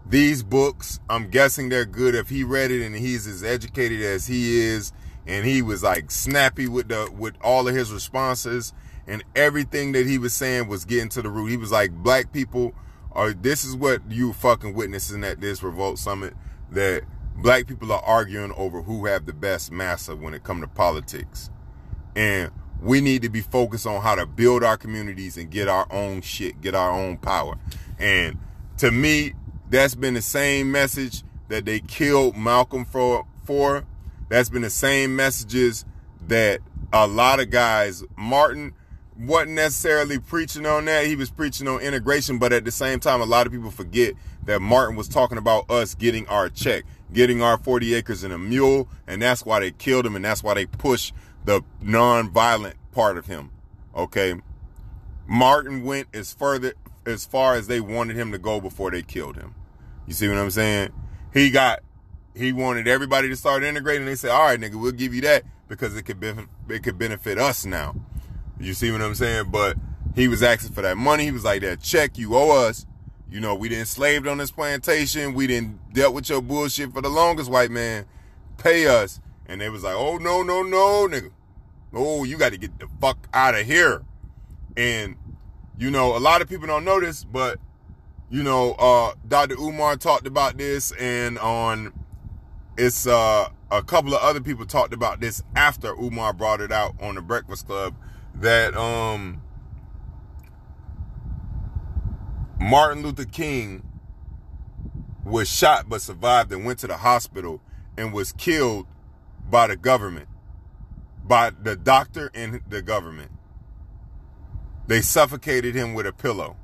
[0.06, 4.28] these books, I'm guessing they're good if he read it and he's as educated as
[4.28, 4.92] he is
[5.28, 8.74] and he was like snappy with the with all of his responses
[9.08, 11.48] and everything that he was saying was getting to the root.
[11.48, 12.74] He was like, black people
[13.12, 16.34] are this is what you fucking witnessing at this revolt summit
[16.72, 17.04] that
[17.38, 21.50] black people are arguing over who have the best massa when it come to politics.
[22.16, 25.88] And we need to be focused on how to build our communities and get our
[25.92, 27.56] own shit, get our own power.
[28.00, 28.38] And
[28.78, 29.34] to me,
[29.70, 33.86] that's been the same message that they killed Malcolm for for
[34.32, 35.84] that's been the same messages
[36.28, 36.62] that
[36.94, 38.74] a lot of guys, Martin
[39.20, 41.06] wasn't necessarily preaching on that.
[41.06, 44.14] He was preaching on integration, but at the same time, a lot of people forget
[44.46, 48.38] that Martin was talking about us getting our check, getting our 40 acres and a
[48.38, 51.14] mule, and that's why they killed him, and that's why they pushed
[51.44, 53.52] the non-violent part of him.
[53.94, 54.36] Okay.
[55.28, 56.74] Martin went as further
[57.06, 59.56] as far as they wanted him to go before they killed him.
[60.08, 60.92] You see what I'm saying?
[61.34, 61.82] He got
[62.36, 64.06] he wanted everybody to start integrating.
[64.06, 66.34] They said, "All right, nigga, we'll give you that because it could be,
[66.70, 67.96] it could benefit us now."
[68.60, 69.50] You see what I'm saying?
[69.52, 69.78] But
[70.16, 71.26] he was asking for that money.
[71.26, 72.86] He was like, "That check you owe us."
[73.30, 75.34] You know, we didn't slaved on this plantation.
[75.34, 78.06] We didn't dealt with your bullshit for the longest, white man.
[78.58, 79.22] Pay us.
[79.46, 81.32] And they was like, "Oh no, no, no, nigga."
[81.94, 84.04] Oh, you got to get the fuck out of here.
[84.78, 85.18] And,
[85.78, 87.60] you know, a lot of people don't this, but,
[88.30, 89.56] you know, uh, Dr.
[89.56, 91.92] Umar talked about this and on,
[92.78, 96.96] it's, uh, a couple of other people talked about this after Umar brought it out
[97.02, 97.96] on the Breakfast Club
[98.36, 99.42] that, um,
[102.60, 103.84] Martin Luther King
[105.26, 107.62] was shot but survived and went to the hospital
[107.98, 108.88] and was killed
[109.50, 110.28] by the government,
[111.24, 113.32] by the doctor and the government.
[114.88, 116.58] They suffocated him with a pillow.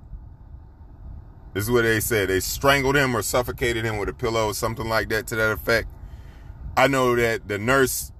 [1.54, 2.30] This is what they said.
[2.30, 5.52] They strangled him or suffocated him with a pillow or something like that to that
[5.52, 5.88] effect.
[6.78, 8.12] I know that the nurse,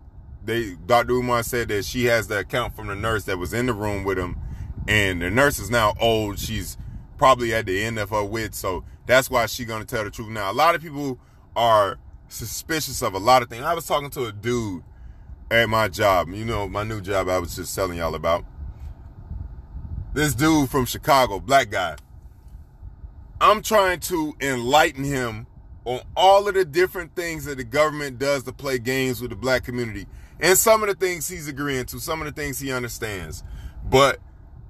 [0.44, 1.14] they Dr.
[1.14, 4.04] Umar said that she has the account from the nurse that was in the room
[4.04, 4.36] with him.
[4.88, 6.40] And the nurse is now old.
[6.40, 6.76] She's
[7.20, 8.58] probably at the end of her wits.
[8.58, 10.30] So that's why she's gonna tell the truth.
[10.30, 11.20] Now, a lot of people
[11.56, 13.64] are suspicious of a lot of things.
[13.64, 14.84] I was talking to a dude
[15.52, 18.44] at my job, you know, my new job I was just telling y'all about.
[20.14, 21.96] This dude from Chicago, black guy.
[23.40, 25.46] I'm trying to enlighten him
[25.88, 29.38] on all of the different things that the government does to play games with the
[29.38, 30.06] black community.
[30.38, 33.42] And some of the things he's agreeing to, some of the things he understands.
[33.86, 34.20] But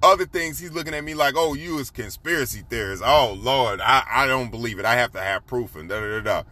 [0.00, 3.02] other things he's looking at me like, oh, you is conspiracy theorist.
[3.04, 4.84] Oh Lord, I, I don't believe it.
[4.84, 6.42] I have to have proof and da da da da.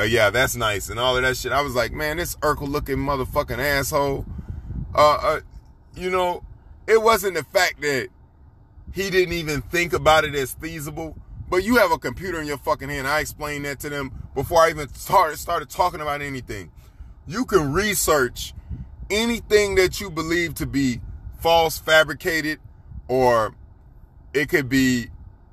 [0.00, 1.52] Uh, yeah, that's nice and all of that shit.
[1.52, 4.26] I was like, man, this Urkel looking motherfucking asshole.
[4.92, 5.40] Uh, uh,
[5.94, 6.42] you know,
[6.88, 8.08] it wasn't the fact that
[8.92, 11.16] he didn't even think about it as feasible.
[11.48, 13.06] But you have a computer in your fucking hand.
[13.06, 16.72] I explained that to them before I even started started talking about anything.
[17.26, 18.52] You can research
[19.10, 21.00] anything that you believe to be
[21.38, 22.58] false, fabricated,
[23.08, 23.54] or
[24.34, 25.08] it could be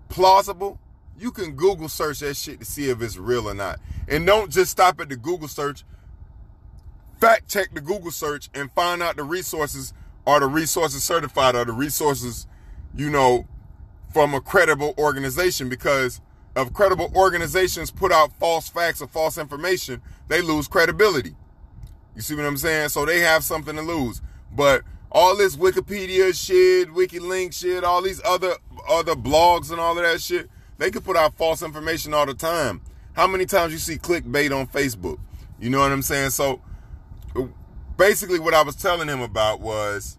[0.09, 0.79] plausible.
[1.17, 3.79] You can Google search that shit to see if it's real or not.
[4.07, 5.83] And don't just stop at the Google search.
[7.21, 9.93] Fact check the Google search and find out the resources
[10.25, 12.47] are the resources certified are the resources,
[12.95, 13.47] you know,
[14.13, 16.21] from a credible organization because
[16.55, 21.35] if credible organizations put out false facts or false information, they lose credibility.
[22.15, 22.89] You see what I'm saying?
[22.89, 24.21] So they have something to lose.
[24.55, 28.53] But all this Wikipedia shit, WikiLink shit, all these other
[28.87, 32.33] other blogs and all of that shit, they could put out false information all the
[32.33, 32.81] time.
[33.13, 35.19] How many times you see clickbait on Facebook?
[35.59, 36.31] You know what I'm saying?
[36.31, 36.61] So
[37.97, 40.17] basically what I was telling him about was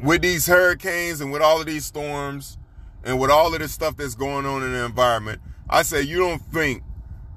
[0.00, 2.58] with these hurricanes and with all of these storms
[3.04, 6.18] and with all of this stuff that's going on in the environment, I say you
[6.18, 6.82] don't think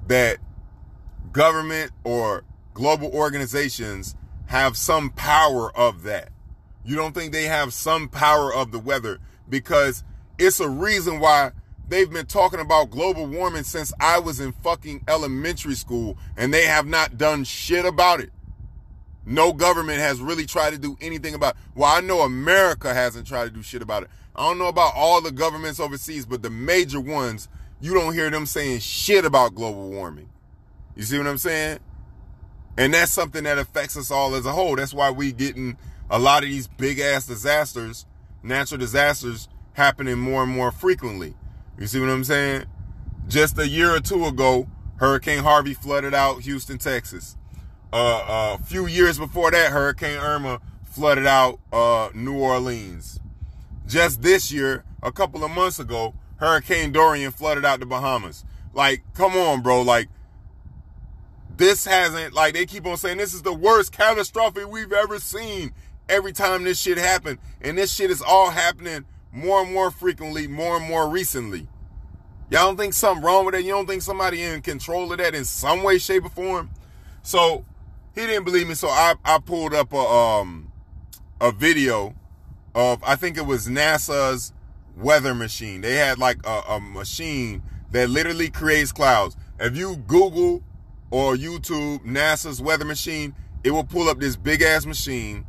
[0.06, 0.38] that
[1.32, 2.44] government or
[2.74, 6.30] global organizations have some power of that.
[6.84, 10.02] You don't think they have some power of the weather because
[10.38, 11.52] it's a reason why
[11.88, 16.66] they've been talking about global warming since I was in fucking elementary school and they
[16.66, 18.30] have not done shit about it.
[19.24, 21.60] No government has really tried to do anything about it.
[21.74, 24.10] Well, I know America hasn't tried to do shit about it.
[24.34, 27.48] I don't know about all the governments overseas, but the major ones,
[27.80, 30.30] you don't hear them saying shit about global warming.
[30.96, 31.80] You see what I'm saying?
[32.76, 34.76] And that's something that affects us all as a whole.
[34.76, 35.76] That's why we getting
[36.08, 38.06] a lot of these big ass disasters,
[38.42, 41.34] natural disasters happening more and more frequently.
[41.78, 42.64] You see what I'm saying?
[43.28, 47.36] Just a year or two ago, Hurricane Harvey flooded out Houston, Texas.
[47.92, 53.18] Uh, a few years before that, Hurricane Irma flooded out uh, New Orleans.
[53.86, 58.44] Just this year, a couple of months ago, Hurricane Dorian flooded out the Bahamas.
[58.72, 59.82] Like, come on, bro.
[59.82, 60.08] Like,
[61.60, 65.72] this hasn't like they keep on saying this is the worst catastrophe we've ever seen
[66.08, 70.46] every time this shit happened and this shit is all happening more and more frequently
[70.46, 71.68] more and more recently
[72.48, 75.34] y'all don't think something wrong with that you don't think somebody in control of that
[75.34, 76.70] in some way shape or form
[77.22, 77.62] so
[78.20, 80.72] he didn't believe me so i, I pulled up a um
[81.40, 82.14] a video
[82.74, 84.52] of i think it was nasa's
[84.96, 90.62] weather machine they had like a, a machine that literally creates clouds if you google
[91.10, 95.44] or YouTube, NASA's weather machine, it will pull up this big ass machine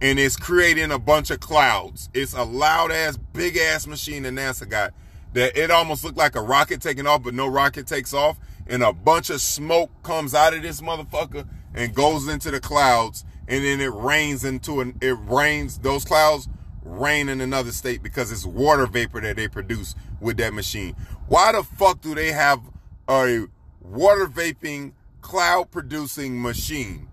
[0.00, 2.10] and it's creating a bunch of clouds.
[2.12, 4.92] It's a loud ass, big ass machine that NASA got
[5.32, 8.38] that it almost looked like a rocket taking off, but no rocket takes off.
[8.68, 11.46] And a bunch of smoke comes out of this motherfucker
[11.76, 13.24] and goes into the clouds.
[13.46, 16.48] And then it rains into an, it rains, those clouds
[16.82, 20.96] rain in another state because it's water vapor that they produce with that machine.
[21.28, 22.60] Why the fuck do they have
[23.08, 23.46] a
[23.80, 27.08] water vaping cloud producing machine.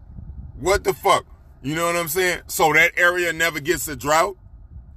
[0.60, 1.26] What the fuck?
[1.62, 2.42] You know what I'm saying?
[2.48, 4.38] So that area never gets a drought?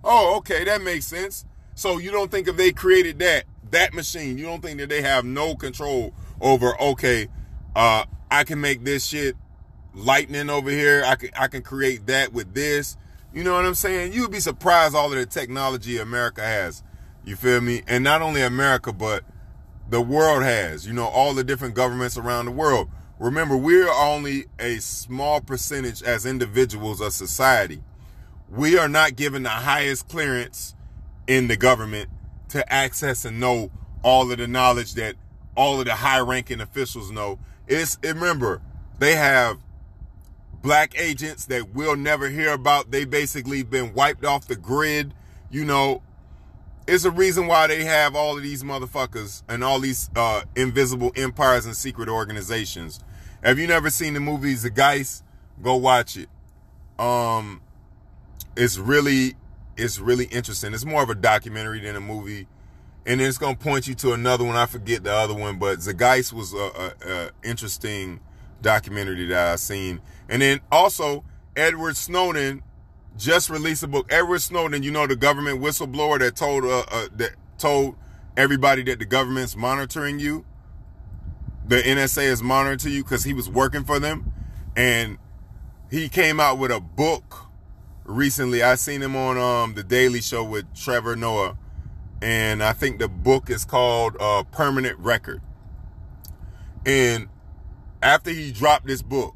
[0.04, 1.44] Oh, okay, that makes sense.
[1.74, 5.02] So you don't think if they created that, that machine, you don't think that they
[5.02, 7.28] have no control over, okay,
[7.74, 9.36] uh, I can make this shit
[9.96, 11.02] lightning over here.
[11.04, 12.96] I can I can create that with this.
[13.32, 14.12] You know what I'm saying?
[14.12, 16.82] You'd be surprised all of the technology America has.
[17.24, 17.82] You feel me?
[17.88, 19.24] And not only America, but
[19.88, 20.86] the world has.
[20.86, 22.88] You know, all the different governments around the world.
[23.18, 27.82] Remember, we're only a small percentage as individuals of society.
[28.48, 30.74] We are not given the highest clearance
[31.26, 32.10] in the government
[32.50, 33.70] to access and know
[34.02, 35.16] all of the knowledge that
[35.56, 37.38] all of the high ranking officials know.
[37.66, 38.60] It's remember,
[38.98, 39.58] they have
[40.66, 42.90] black agents that we'll never hear about.
[42.90, 45.14] They basically been wiped off the grid.
[45.48, 46.02] You know,
[46.88, 51.12] it's a reason why they have all of these motherfuckers and all these uh, invisible
[51.14, 52.98] empires and secret organizations.
[53.44, 55.22] Have you never seen the movies movie Geist*?
[55.62, 56.28] Go watch it.
[56.98, 57.62] Um,
[58.56, 59.36] it's really,
[59.76, 60.74] it's really interesting.
[60.74, 62.48] It's more of a documentary than a movie
[63.06, 64.56] and then it's gonna point you to another one.
[64.56, 68.18] I forget the other one, but Zeitgeist was a, a, a interesting
[68.60, 70.00] documentary that I seen.
[70.28, 71.24] And then also
[71.56, 72.62] Edward Snowden
[73.16, 74.06] just released a book.
[74.10, 77.96] Edward Snowden, you know, the government whistleblower that told uh, uh, that told
[78.36, 80.44] everybody that the government's monitoring you.
[81.66, 84.32] The NSA is monitoring you because he was working for them,
[84.76, 85.18] and
[85.90, 87.46] he came out with a book
[88.04, 88.62] recently.
[88.62, 91.56] I seen him on um, the Daily Show with Trevor Noah
[92.22, 95.42] and I think the book is called uh, Permanent Record.
[96.84, 97.28] And
[98.02, 99.34] after he dropped this book,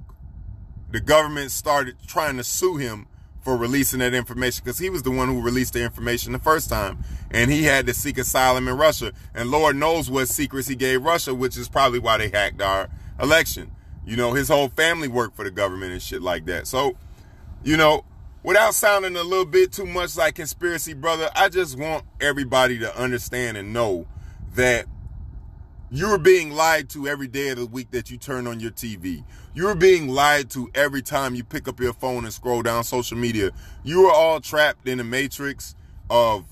[0.91, 3.07] the government started trying to sue him
[3.41, 6.69] for releasing that information because he was the one who released the information the first
[6.69, 6.99] time.
[7.31, 9.13] And he had to seek asylum in Russia.
[9.35, 12.89] And Lord knows what secrets he gave Russia, which is probably why they hacked our
[13.21, 13.73] election.
[14.05, 16.67] You know, his whole family worked for the government and shit like that.
[16.67, 16.97] So,
[17.63, 18.05] you know,
[18.43, 22.99] without sounding a little bit too much like conspiracy brother, I just want everybody to
[22.99, 24.07] understand and know
[24.55, 24.87] that
[25.91, 29.25] you're being lied to every day of the week that you turn on your TV.
[29.55, 33.19] You're being lied to every time you pick up your phone and scroll down social
[33.19, 33.51] media.
[33.83, 35.75] You are all trapped in a matrix
[36.09, 36.45] of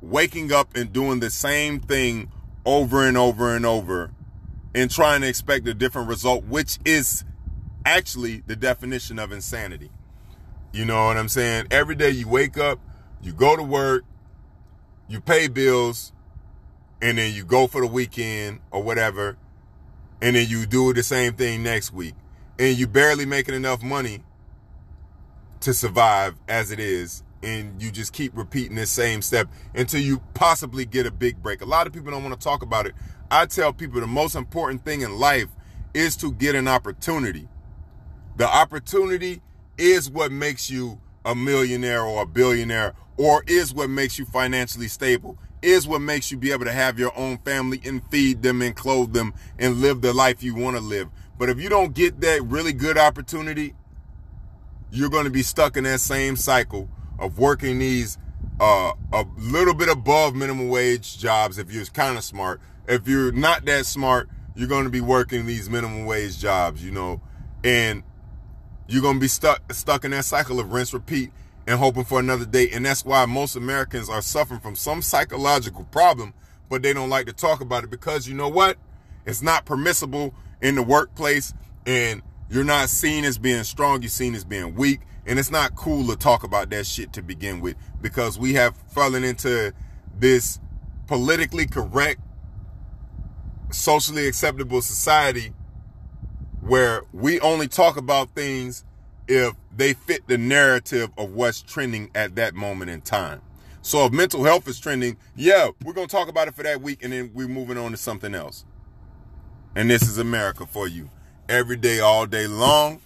[0.00, 2.32] waking up and doing the same thing
[2.64, 4.10] over and over and over
[4.74, 7.24] and trying to expect a different result, which is
[7.84, 9.90] actually the definition of insanity.
[10.72, 11.66] You know what I'm saying?
[11.70, 12.78] Every day you wake up,
[13.20, 14.04] you go to work,
[15.08, 16.12] you pay bills,
[17.00, 19.36] and then you go for the weekend or whatever,
[20.20, 22.14] and then you do the same thing next week.
[22.58, 24.24] And you barely making enough money
[25.60, 27.22] to survive as it is.
[27.40, 31.60] And you just keep repeating this same step until you possibly get a big break.
[31.60, 32.94] A lot of people don't want to talk about it.
[33.30, 35.48] I tell people the most important thing in life
[35.94, 37.48] is to get an opportunity.
[38.36, 39.40] The opportunity
[39.76, 44.88] is what makes you a millionaire or a billionaire or is what makes you financially
[44.88, 48.62] stable is what makes you be able to have your own family and feed them
[48.62, 51.08] and clothe them and live the life you want to live.
[51.38, 53.74] But if you don't get that really good opportunity,
[54.90, 56.88] you're going to be stuck in that same cycle
[57.18, 58.18] of working these
[58.60, 62.60] uh, a little bit above minimum wage jobs if you're kind of smart.
[62.86, 66.90] If you're not that smart, you're going to be working these minimum wage jobs, you
[66.90, 67.20] know.
[67.62, 68.02] And
[68.88, 71.30] you're gonna be stuck stuck in that cycle of rinse repeat
[71.68, 72.70] and hoping for another day.
[72.70, 76.32] And that's why most Americans are suffering from some psychological problem,
[76.70, 78.78] but they don't like to talk about it because you know what?
[79.26, 81.52] It's not permissible in the workplace
[81.84, 85.00] and you're not seen as being strong, you're seen as being weak.
[85.26, 88.74] And it's not cool to talk about that shit to begin with because we have
[88.88, 89.74] fallen into
[90.18, 90.58] this
[91.06, 92.22] politically correct,
[93.70, 95.52] socially acceptable society
[96.62, 98.86] where we only talk about things
[99.28, 103.40] if they fit the narrative of what's trending at that moment in time.
[103.80, 106.82] So if mental health is trending, yeah, we're going to talk about it for that
[106.82, 108.64] week and then we're moving on to something else.
[109.76, 111.10] And this is America for you.
[111.48, 113.00] Every day, all day long.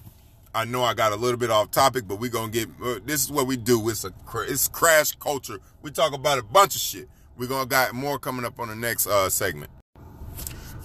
[0.55, 3.01] I know I got a little bit off topic, but we're going to get, uh,
[3.05, 3.87] this is what we do.
[3.91, 5.59] It's a, it's crash culture.
[5.83, 7.09] We talk about a bunch of shit.
[7.37, 9.71] We're going to got more coming up on the next uh, segment.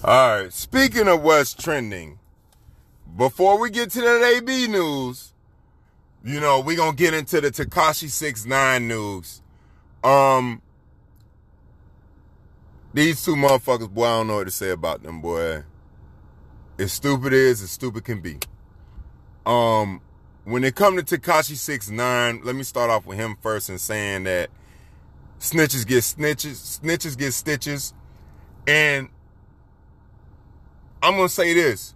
[0.04, 0.52] All right.
[0.52, 2.18] Speaking of what's trending,
[3.16, 5.32] before we get to that AB news,
[6.24, 9.42] you know, we gonna get into the Tekashi Six Nine news.
[10.02, 10.62] Um,
[12.94, 15.64] these two motherfuckers, boy, I don't know what to say about them, boy.
[16.78, 18.38] As stupid is, as stupid can be.
[19.44, 20.00] Um,
[20.44, 23.80] when it come to Tekashi Six Nine, let me start off with him first and
[23.80, 24.50] saying that
[25.38, 27.94] snitches get snitches, snitches get stitches,
[28.66, 29.08] and
[31.02, 31.94] I'm gonna say this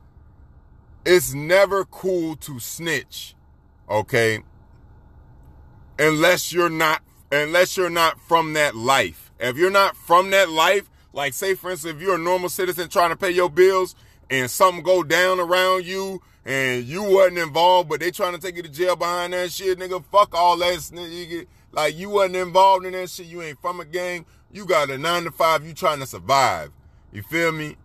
[1.04, 3.34] it's never cool to snitch,
[3.88, 4.42] okay?
[5.98, 9.32] Unless you're not unless you're not from that life.
[9.40, 12.88] If you're not from that life, like say for instance, if you're a normal citizen
[12.88, 13.94] trying to pay your bills
[14.30, 18.56] and something go down around you and you wasn't involved, but they trying to take
[18.56, 20.04] you to jail behind that shit, nigga.
[20.10, 21.46] Fuck all that, nigga.
[21.70, 23.26] Like you wasn't involved in that shit.
[23.26, 24.26] You ain't from a gang.
[24.50, 25.64] You got a nine to five.
[25.66, 26.70] You trying to survive.
[27.12, 27.76] You feel me?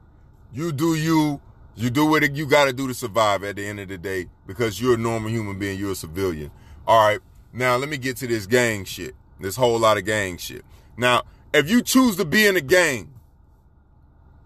[0.51, 1.41] You do you.
[1.77, 4.25] You do what you got to do to survive at the end of the day
[4.47, 5.77] because you're a normal human being.
[5.77, 6.49] You're a civilian.
[6.87, 7.19] All right.
[7.53, 9.13] Now let me get to this gang shit.
[9.39, 10.65] This whole lot of gang shit.
[10.97, 11.21] Now,
[11.53, 13.13] if you choose to be in a gang,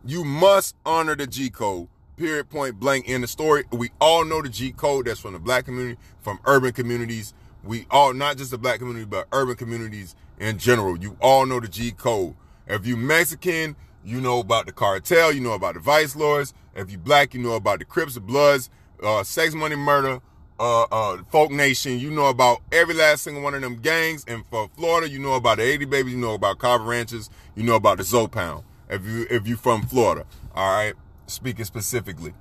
[0.04, 1.88] you must honor the G code.
[2.18, 2.50] Period.
[2.50, 3.08] Point blank.
[3.08, 5.06] In the story, we all know the G code.
[5.06, 7.34] That's from the black community, from urban communities.
[7.64, 10.98] We all, not just the black community, but urban communities in general.
[10.98, 12.36] You all know the G code.
[12.68, 15.32] If you Mexican, you know about the cartel.
[15.32, 16.54] You know about the vice lords.
[16.76, 18.70] If you black, you know about the Crips, the Bloods,
[19.04, 20.22] uh, sex, money, murder,
[20.60, 22.00] uh, uh, Folk Nation.
[22.00, 24.24] You know about every last single one of them gangs.
[24.28, 26.14] And for Florida, you know about the 80 Babies.
[26.14, 27.30] You know about Carver Ranches.
[27.56, 28.64] You know about the Zoe Pound.
[28.90, 30.94] If you if you from Florida, all right.
[31.26, 32.34] Speaking specifically,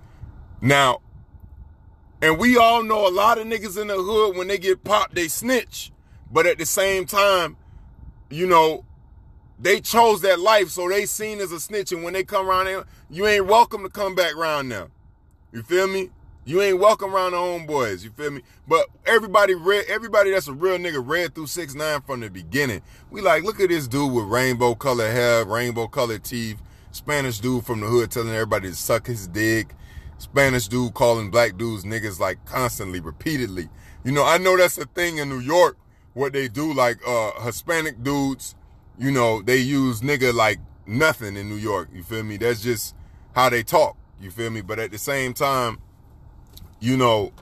[0.61, 1.01] now,
[2.21, 5.15] and we all know a lot of niggas in the hood when they get popped,
[5.15, 5.93] they snitch.
[6.31, 7.57] But at the same time,
[8.31, 8.85] you know,
[9.61, 11.93] they chose that life, so they seen as a snitch.
[11.93, 14.89] And when they come around you ain't welcome to come back around now.
[15.53, 16.11] You feel me?
[16.45, 18.03] You ain't welcome around the homeboys.
[18.03, 18.43] You feel me?
[18.67, 22.81] But everybody read, everybody that's a real nigga read through six nine from the beginning.
[23.11, 26.61] We like, look at this dude with rainbow colored hair, rainbow colored teeth.
[26.93, 29.75] Spanish dude from the hood telling everybody to suck his dick.
[30.19, 33.69] Spanish dude calling black dudes niggas like constantly, repeatedly.
[34.05, 35.77] You know, I know that's a thing in New York,
[36.15, 38.55] what they do, like uh Hispanic dudes,
[39.01, 41.89] you know, they use nigga like nothing in New York.
[41.93, 42.37] You feel me?
[42.37, 42.95] That's just
[43.35, 43.97] how they talk.
[44.21, 44.61] You feel me?
[44.61, 45.79] But at the same time,
[46.81, 47.33] you know,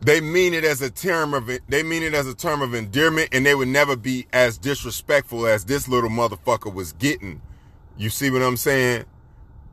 [0.00, 3.30] they mean it as a term of they mean it as a term of endearment,
[3.32, 7.42] and they would never be as disrespectful as this little motherfucker was getting.
[7.98, 9.04] You see what I'm saying?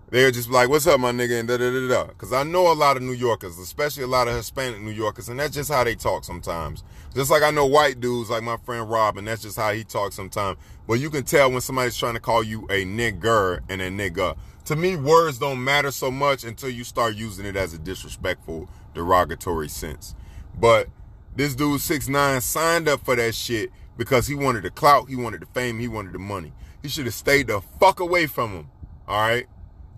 [0.09, 2.07] They're just like, "What's up, my nigga?" and da da da da.
[2.07, 5.27] Because I know a lot of New Yorkers, especially a lot of Hispanic New Yorkers,
[5.27, 6.83] and that's just how they talk sometimes.
[7.13, 9.83] Just like I know white dudes, like my friend Rob, and that's just how he
[9.83, 10.57] talks sometimes.
[10.87, 14.37] But you can tell when somebody's trying to call you a nigger and a nigga.
[14.65, 18.69] To me, words don't matter so much until you start using it as a disrespectful,
[18.93, 20.15] derogatory sense.
[20.57, 20.87] But
[21.35, 25.17] this dude six nine signed up for that shit because he wanted the clout, he
[25.17, 26.53] wanted the fame, he wanted the money.
[26.81, 28.69] He should have stayed the fuck away from him.
[29.05, 29.47] All right.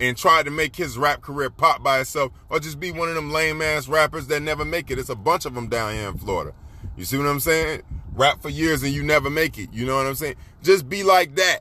[0.00, 3.14] And tried to make his rap career pop by itself, or just be one of
[3.14, 4.98] them lame ass rappers that never make it.
[4.98, 6.54] It's a bunch of them down here in Florida.
[6.96, 7.82] You see what I'm saying?
[8.14, 9.72] Rap for years and you never make it.
[9.72, 10.36] You know what I'm saying?
[10.62, 11.60] Just be like that.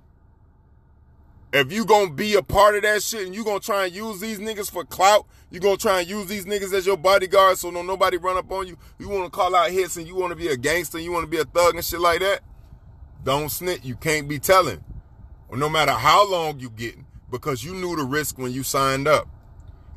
[1.52, 4.20] If you gonna be a part of that shit and you gonna try and use
[4.20, 7.72] these niggas for clout, you gonna try and use these niggas as your bodyguard so
[7.72, 8.78] no nobody run up on you.
[9.00, 11.46] You wanna call out hits and you wanna be a gangster, you wanna be a
[11.46, 12.42] thug and shit like that.
[13.24, 13.84] Don't snitch.
[13.84, 14.84] You can't be telling.
[15.50, 19.08] Or no matter how long you getting, because you knew the risk when you signed
[19.08, 19.28] up.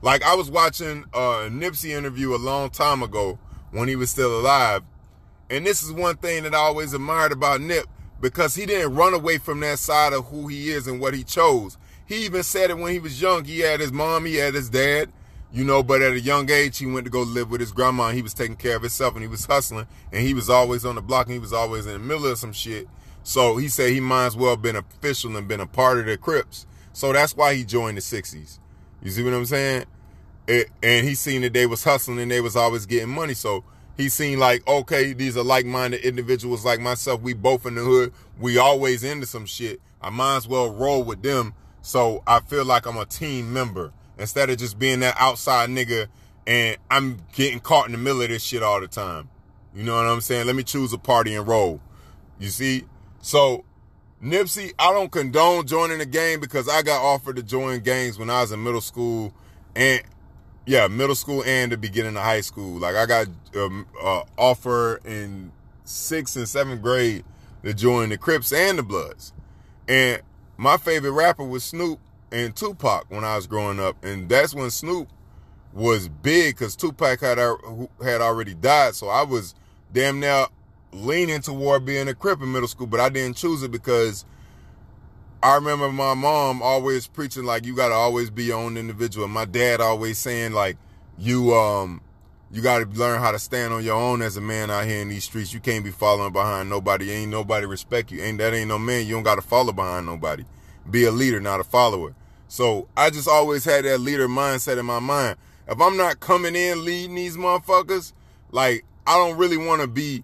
[0.03, 3.39] Like I was watching a Nipsey interview a long time ago
[3.71, 4.83] when he was still alive.
[5.49, 7.87] And this is one thing that I always admired about Nip
[8.21, 11.25] because he didn't run away from that side of who he is and what he
[11.25, 11.77] chose.
[12.07, 13.45] He even said it when he was young.
[13.45, 15.11] He had his mom, he had his dad,
[15.53, 18.09] you know, but at a young age, he went to go live with his grandma
[18.09, 20.85] and he was taking care of himself and he was hustling and he was always
[20.85, 22.89] on the block and he was always in the middle of some shit.
[23.23, 26.17] So he said he might as well been official and been a part of the
[26.17, 26.67] Crips.
[26.93, 28.59] So that's why he joined the 60s.
[29.03, 29.85] You see what I'm saying?
[30.47, 33.35] It, and he seen that they was hustling and they was always getting money.
[33.35, 33.65] So
[33.97, 37.21] he seen like, okay, these are like-minded individuals like myself.
[37.21, 38.13] We both in the hood.
[38.39, 39.81] We always into some shit.
[40.01, 41.55] I might as well roll with them.
[41.81, 46.09] So I feel like I'm a team member instead of just being that outside nigga
[46.47, 49.29] and I'm getting caught in the middle of this shit all the time.
[49.75, 50.47] You know what I'm saying?
[50.47, 51.81] Let me choose a party and roll.
[52.39, 52.85] You see?
[53.21, 53.65] So
[54.23, 58.31] Nipsey, I don't condone joining a gang because I got offered to join gangs when
[58.31, 59.35] I was in middle school
[59.75, 60.01] and
[60.65, 62.79] yeah, middle school and the beginning of high school.
[62.79, 65.51] Like I got um, uh, offer in
[65.85, 67.25] sixth and seventh grade
[67.65, 69.33] to join the Crips and the Bloods.
[69.89, 70.23] And
[70.57, 71.99] my favorite rapper was Snoop
[72.31, 75.09] and Tupac when I was growing up, and that's when Snoop
[75.73, 77.39] was big because Tupac had
[78.01, 78.95] had already died.
[78.95, 79.57] So I was
[79.93, 80.47] damn near
[80.93, 84.25] leaning toward being a Crip in middle school, but I didn't choose it because
[85.43, 89.27] I remember my mom always preaching like you gotta always be your own individual.
[89.27, 90.77] My dad always saying like
[91.19, 92.01] you um
[92.53, 95.09] you gotta learn how to stand on your own as a man out here in
[95.09, 95.53] these streets.
[95.53, 97.11] You can't be following behind nobody.
[97.11, 98.23] Ain't nobody respect you.
[98.23, 99.07] Ain't that ain't no man.
[99.07, 100.45] You don't gotta follow behind nobody.
[100.89, 102.15] Be a leader, not a follower.
[102.47, 105.39] So I just always had that leader mindset in my mind.
[105.67, 108.13] If I'm not coming in leading these motherfuckers,
[108.51, 110.23] like I don't really want to be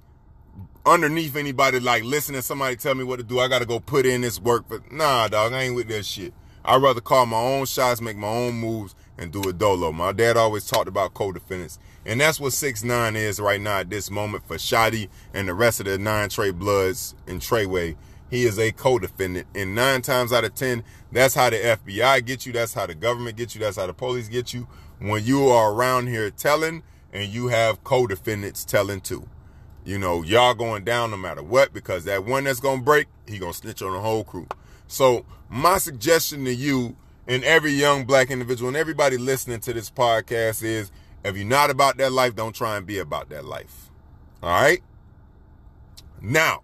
[0.88, 3.38] underneath anybody like listening somebody tell me what to do.
[3.38, 4.64] I got to go put in this work.
[4.68, 6.32] But nah, dog, I ain't with that shit.
[6.64, 9.92] I'd rather call my own shots, make my own moves, and do it dolo.
[9.92, 11.78] My dad always talked about co-defendants.
[12.04, 15.54] And that's what 6 9 is right now at this moment for Shotti and the
[15.54, 17.96] rest of the nine Trey Bloods and Treyway.
[18.30, 19.46] He is a co-defendant.
[19.54, 22.94] And nine times out of ten, that's how the FBI get you, that's how the
[22.94, 24.68] government get you, that's how the police get you.
[24.98, 26.82] When you are around here telling
[27.12, 29.26] and you have co-defendants telling too.
[29.84, 33.38] You know, y'all going down no matter what, because that one that's gonna break, he
[33.38, 34.46] gonna snitch on the whole crew.
[34.86, 39.90] So my suggestion to you and every young black individual and everybody listening to this
[39.90, 40.90] podcast is
[41.24, 43.90] if you're not about that life, don't try and be about that life.
[44.42, 44.82] All right?
[46.20, 46.62] Now,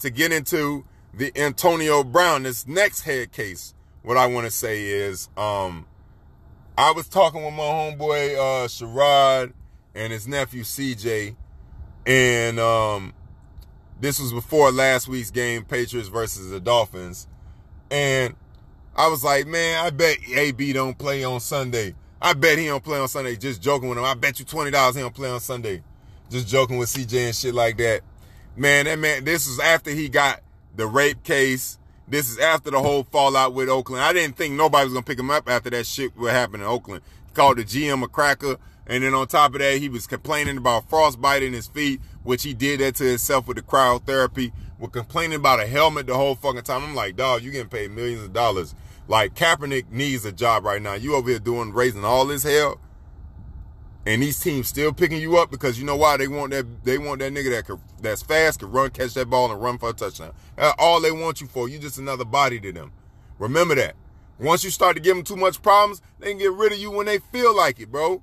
[0.00, 4.84] to get into the Antonio Brown, this next head case, what I want to say
[4.84, 5.86] is, um,
[6.76, 9.48] I was talking with my homeboy uh
[9.94, 11.36] and his nephew CJ,
[12.06, 13.12] and um,
[14.00, 17.26] this was before last week's game, Patriots versus the Dolphins,
[17.90, 18.34] and
[18.96, 21.94] I was like, man, I bet AB don't play on Sunday.
[22.22, 23.36] I bet he don't play on Sunday.
[23.36, 24.04] Just joking with him.
[24.04, 25.82] I bet you twenty dollars he don't play on Sunday.
[26.30, 28.02] Just joking with CJ and shit like that.
[28.56, 30.40] Man, that man, this was after he got
[30.76, 31.78] the rape case.
[32.06, 34.02] This is after the whole fallout with Oakland.
[34.02, 36.68] I didn't think nobody was gonna pick him up after that shit what happened in
[36.68, 37.02] Oakland.
[37.26, 40.56] He called the GM a cracker, and then on top of that, he was complaining
[40.56, 44.52] about frostbite in his feet, which he did that to himself with the cryotherapy.
[44.78, 46.82] We're complaining about a helmet the whole fucking time.
[46.82, 48.74] I'm like, dog, you getting paid millions of dollars
[49.08, 50.94] like Kaepernick needs a job right now.
[50.94, 52.80] You over here doing raising all this hell,
[54.06, 56.98] and these teams still picking you up because you know why they want that they
[56.98, 59.90] want that nigga that could, that's fast can run, catch that ball, and run for
[59.90, 60.32] a touchdown.
[60.56, 61.68] That's all they want you for.
[61.68, 62.92] You just another body to them.
[63.38, 63.94] Remember that.
[64.38, 66.90] Once you start to give them too much problems, they can get rid of you
[66.90, 68.22] when they feel like it, bro.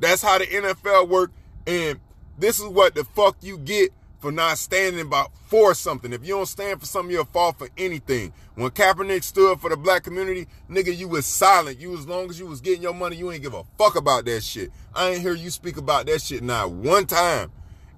[0.00, 1.32] That's how the NFL work,
[1.66, 1.98] and
[2.38, 6.12] this is what the fuck you get for not standing about for something.
[6.12, 8.32] If you don't stand for something, you'll fall for anything.
[8.54, 11.78] When Kaepernick stood for the black community, nigga, you was silent.
[11.78, 14.24] You as long as you was getting your money, you ain't give a fuck about
[14.26, 14.70] that shit.
[14.94, 17.52] I ain't hear you speak about that shit not one time.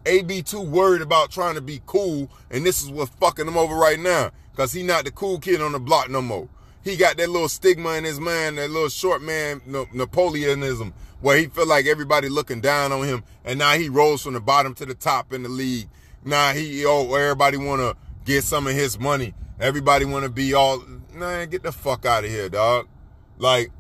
[0.07, 3.75] AB too worried about trying to be cool, and this is what's fucking him over
[3.75, 4.31] right now.
[4.57, 6.49] Cause he not the cool kid on the block no more.
[6.89, 9.61] He got that little stigma in his mind, that little short man
[9.93, 14.33] Napoleonism, where he felt like everybody looking down on him, and now he rolls from
[14.33, 15.91] the bottom to the top in the league
[16.25, 19.35] Now he oh everybody wanna get some of his money.
[19.61, 20.83] Everybody wanna be all
[21.13, 22.89] nah, get the fuck out of here, dog.
[23.37, 23.71] Like,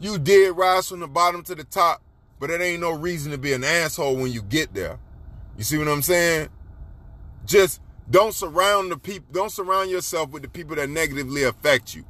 [0.00, 2.00] you did rise from the bottom to the top,
[2.40, 4.98] but it ain't no reason to be an asshole when you get there.
[5.58, 6.48] You see what I'm saying?
[7.44, 12.04] Just don't surround the people, don't surround yourself with the people that negatively affect you.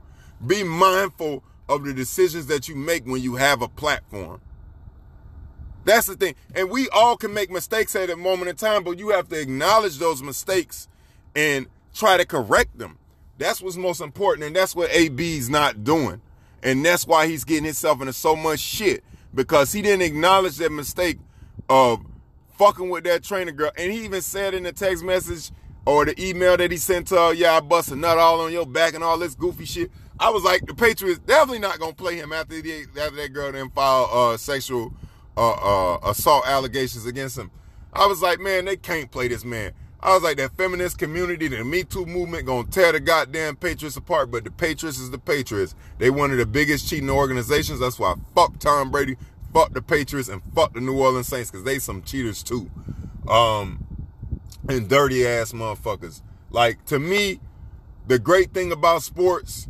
[0.46, 4.40] Be mindful of the decisions that you make when you have a platform.
[5.84, 6.34] That's the thing.
[6.54, 9.40] And we all can make mistakes at a moment in time, but you have to
[9.40, 10.88] acknowledge those mistakes
[11.34, 12.98] and try to correct them.
[13.38, 14.46] That's what's most important.
[14.46, 16.20] And that's what AB's not doing.
[16.62, 20.72] And that's why he's getting himself into so much shit because he didn't acknowledge that
[20.72, 21.18] mistake
[21.68, 22.04] of
[22.58, 23.70] fucking with that trainer girl.
[23.76, 25.52] And he even said in the text message
[25.86, 28.52] or the email that he sent to her, yeah, I bust a nut all on
[28.52, 29.90] your back and all this goofy shit.
[30.18, 33.52] I was like, the Patriots definitely not gonna play him after, the, after that girl
[33.52, 34.92] then file uh, sexual
[35.36, 35.52] uh,
[35.94, 37.50] uh, assault allegations against him.
[37.92, 39.72] I was like, man, they can't play this man.
[40.00, 43.96] I was like, that feminist community, the Me Too movement, gonna tear the goddamn Patriots
[43.96, 44.30] apart.
[44.30, 45.74] But the Patriots is the Patriots.
[45.98, 47.80] They one of the biggest cheating organizations.
[47.80, 49.16] That's why fuck Tom Brady,
[49.52, 52.70] fuck the Patriots, and fuck the New Orleans Saints, cause they some cheaters too,
[53.28, 53.86] um,
[54.68, 56.22] and dirty ass motherfuckers.
[56.50, 57.40] Like to me,
[58.06, 59.68] the great thing about sports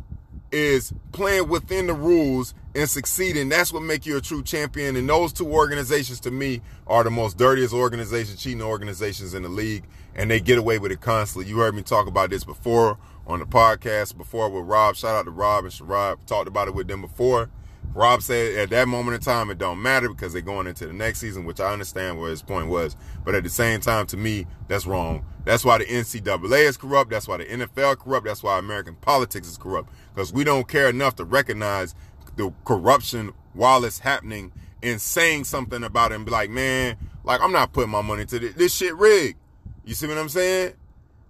[0.51, 3.49] is playing within the rules and succeeding.
[3.49, 4.95] That's what make you a true champion.
[4.95, 9.49] And those two organizations to me are the most dirtiest organizations, cheating organizations in the
[9.49, 9.83] league.
[10.15, 11.49] And they get away with it constantly.
[11.49, 14.95] You heard me talk about this before on the podcast before with Rob.
[14.95, 16.25] Shout out to Rob and Sharab.
[16.25, 17.49] Talked about it with them before.
[17.93, 20.93] Rob said at that moment in time it don't matter because they're going into the
[20.93, 22.95] next season, which I understand where his point was.
[23.25, 25.25] But at the same time, to me, that's wrong.
[25.45, 27.09] That's why the NCAA is corrupt.
[27.09, 28.25] That's why the NFL corrupt.
[28.25, 29.91] That's why American politics is corrupt.
[30.13, 31.95] Because we don't care enough to recognize
[32.35, 34.51] the corruption while it's happening
[34.83, 38.25] and saying something about it and be like, man, like I'm not putting my money
[38.25, 38.53] to this.
[38.53, 39.39] This shit rigged.
[39.85, 40.73] You see what I'm saying?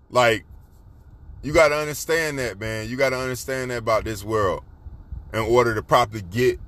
[0.09, 0.43] Like,
[1.43, 2.89] you got to understand that, man.
[2.89, 4.63] You got to understand that about this world
[5.33, 6.59] in order to properly get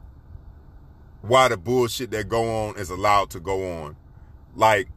[1.21, 3.95] why the bullshit that go on is allowed to go on.
[4.55, 4.87] Like,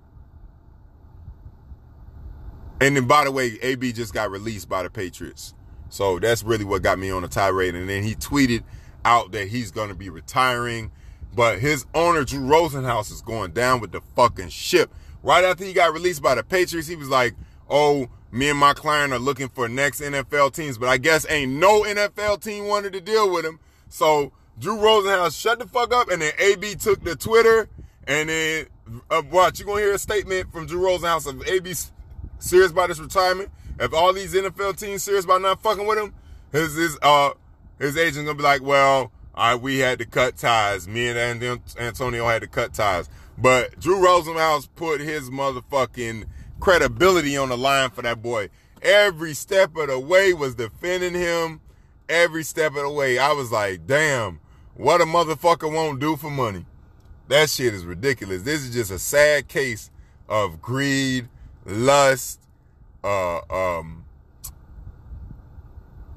[2.80, 5.54] and then by the way, AB just got released by the Patriots.
[5.88, 7.74] So that's really what got me on a tirade.
[7.74, 8.62] And then he tweeted
[9.04, 10.90] out that he's going to be retiring.
[11.34, 14.92] But his owner, Drew Rosenhaus, is going down with the fucking ship.
[15.22, 17.34] Right after he got released by the Patriots, he was like,
[17.70, 20.78] oh, me and my client are looking for next NFL teams.
[20.78, 23.60] But I guess ain't no NFL team wanted to deal with him.
[23.88, 27.68] So Drew Rosenhaus shut the fuck up, and then AB took the Twitter,
[28.06, 28.66] and then
[29.10, 31.74] uh, watch you gonna hear a statement from Drew Rosenhaus of AB
[32.38, 33.50] serious about his retirement.
[33.78, 36.14] If all these NFL teams serious about not fucking with him,
[36.52, 37.32] his his uh
[37.78, 40.88] his agent gonna be like, well, right, we had to cut ties.
[40.88, 43.08] Me and Antonio had to cut ties.
[43.36, 46.24] But Drew Rosenhaus put his motherfucking
[46.62, 48.48] credibility on the line for that boy.
[48.82, 51.60] Every step of the way was defending him.
[52.08, 53.18] Every step of the way.
[53.18, 54.38] I was like, damn,
[54.74, 56.64] what a motherfucker won't do for money.
[57.26, 58.42] That shit is ridiculous.
[58.42, 59.90] This is just a sad case
[60.28, 61.28] of greed,
[61.66, 62.40] lust,
[63.02, 64.04] uh, um,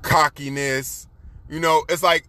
[0.03, 1.07] cockiness.
[1.49, 2.27] You know, it's like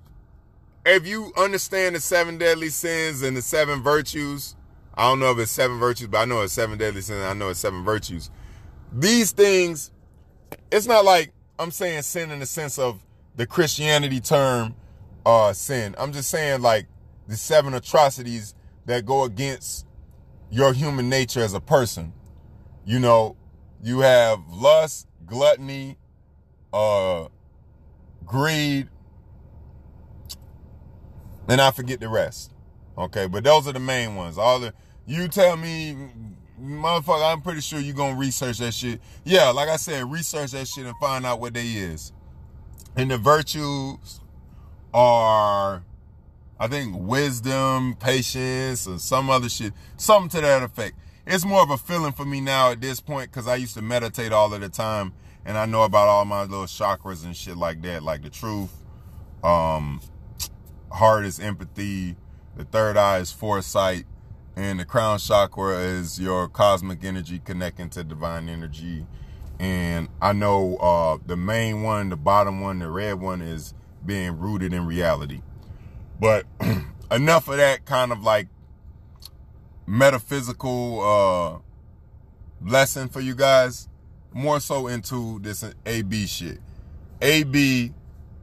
[0.87, 4.57] if you understand the seven deadly sins and the seven virtues,
[4.97, 7.23] I don't know if it's seven virtues, but I know it's seven deadly sins.
[7.23, 8.31] I know it's seven virtues.
[8.93, 9.91] These things,
[10.71, 13.03] it's not like I'm saying sin in the sense of
[13.37, 14.75] the Christianity term
[15.27, 15.95] uh, sin.
[15.99, 16.87] I'm just saying like
[17.29, 18.55] the seven atrocities
[18.87, 19.87] that go against
[20.51, 22.13] your human nature as a person.
[22.87, 23.37] You know,
[23.83, 25.99] you have lust, gluttony,
[26.73, 27.27] uh,
[28.25, 28.89] greed,
[31.49, 32.53] and I forget the rest.
[32.97, 34.39] Okay, but those are the main ones.
[34.39, 34.73] All the
[35.07, 35.97] you tell me,
[36.61, 39.01] motherfucker, I'm pretty sure you're gonna research that shit.
[39.25, 42.13] Yeah, like I said, research that shit and find out what they is.
[42.97, 44.21] And the virtues
[44.93, 45.85] are,
[46.59, 49.75] I think, wisdom, patience, or some other shit.
[49.97, 50.97] Something to that effect.
[51.27, 53.83] It's more of a feeling for me now at this point because I used to
[53.83, 55.13] meditate all of the time
[55.45, 58.73] and I know about all my little chakras and shit like that, like the truth.
[59.45, 60.01] Um,
[60.91, 62.17] heart is empathy.
[62.57, 64.07] The third eye is foresight
[64.57, 69.07] and the crown chakra is your cosmic energy connecting to divine energy.
[69.59, 74.39] And I know uh, the main one, the bottom one, the red one is being
[74.39, 75.43] rooted in reality.
[76.19, 76.47] But
[77.11, 78.49] enough of that kind of like
[79.87, 81.63] metaphysical
[82.63, 83.89] uh, lesson for you guys.
[84.33, 86.59] More so into this AB shit.
[87.23, 87.93] AB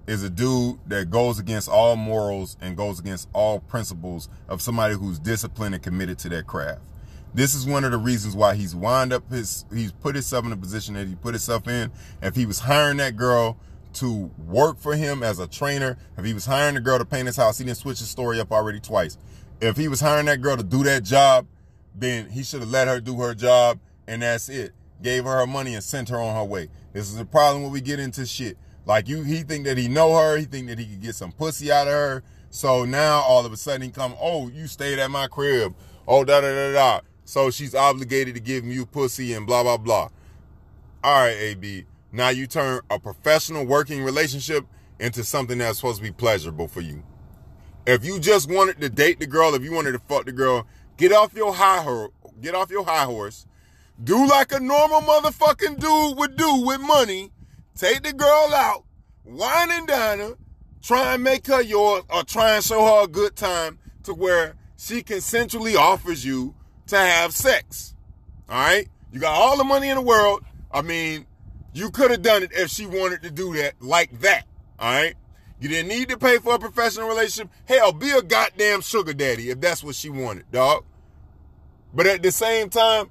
[0.08, 4.96] is a dude that goes against all morals and goes against all principles of somebody
[4.96, 6.82] who's disciplined and committed to their craft.
[7.34, 10.52] This is one of the reasons why he's wound up his he's put himself in
[10.52, 11.92] the position that he put himself in.
[12.22, 13.58] If he was hiring that girl
[13.94, 17.28] to work for him as a trainer, if he was hiring the girl to paint
[17.28, 19.18] his house, he didn't switch his story up already twice.
[19.62, 21.48] If he was hiring that girl to do that job,
[21.96, 24.74] then he should have let her do her job and that's it.
[25.02, 26.70] Gave her her money and sent her on her way.
[26.94, 28.58] This is the problem when we get into shit.
[28.86, 30.38] Like you, he think that he know her.
[30.38, 32.24] He think that he could get some pussy out of her.
[32.50, 35.74] So now all of a sudden he come, oh, you stayed at my crib.
[36.08, 37.02] Oh, da da da da.
[37.26, 40.10] So she's obligated to give you pussy and blah blah blah.
[41.04, 41.86] All right, AB.
[42.12, 44.66] Now you turn a professional working relationship
[45.00, 47.04] into something that's supposed to be pleasurable for you.
[47.86, 50.68] If you just wanted to date the girl, if you wanted to fuck the girl,
[50.98, 52.12] get off your high horse.
[52.40, 53.46] Get off your high horse.
[54.02, 57.32] Do like a normal motherfucking dude would do with money
[57.76, 58.86] Take the girl out,
[59.26, 60.38] wine and dine her,
[60.82, 64.56] try and make her yours, or try and show her a good time to where
[64.78, 66.56] she consensually offers you
[66.88, 67.96] to have sex.
[68.50, 68.88] All right?
[69.12, 70.44] You got all the money in the world.
[70.72, 71.26] I mean,
[71.74, 74.46] you could have done it if she wanted to do that like that.
[74.78, 75.16] All right?
[75.60, 77.52] You didn't need to pay for a professional relationship.
[77.66, 80.84] Hell, be a goddamn sugar daddy if that's what she wanted, dog.
[81.94, 83.10] But at the same time,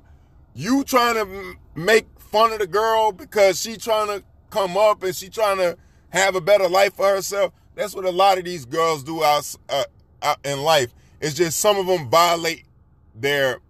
[0.55, 5.17] you trying to make fun of the girl because she trying to come up and
[5.17, 5.77] she trying to
[6.11, 7.53] have a better life for herself.
[7.75, 9.85] That's what a lot of these girls do out, uh,
[10.23, 10.93] out in life.
[11.21, 12.65] It's just some of them violate
[13.15, 13.61] their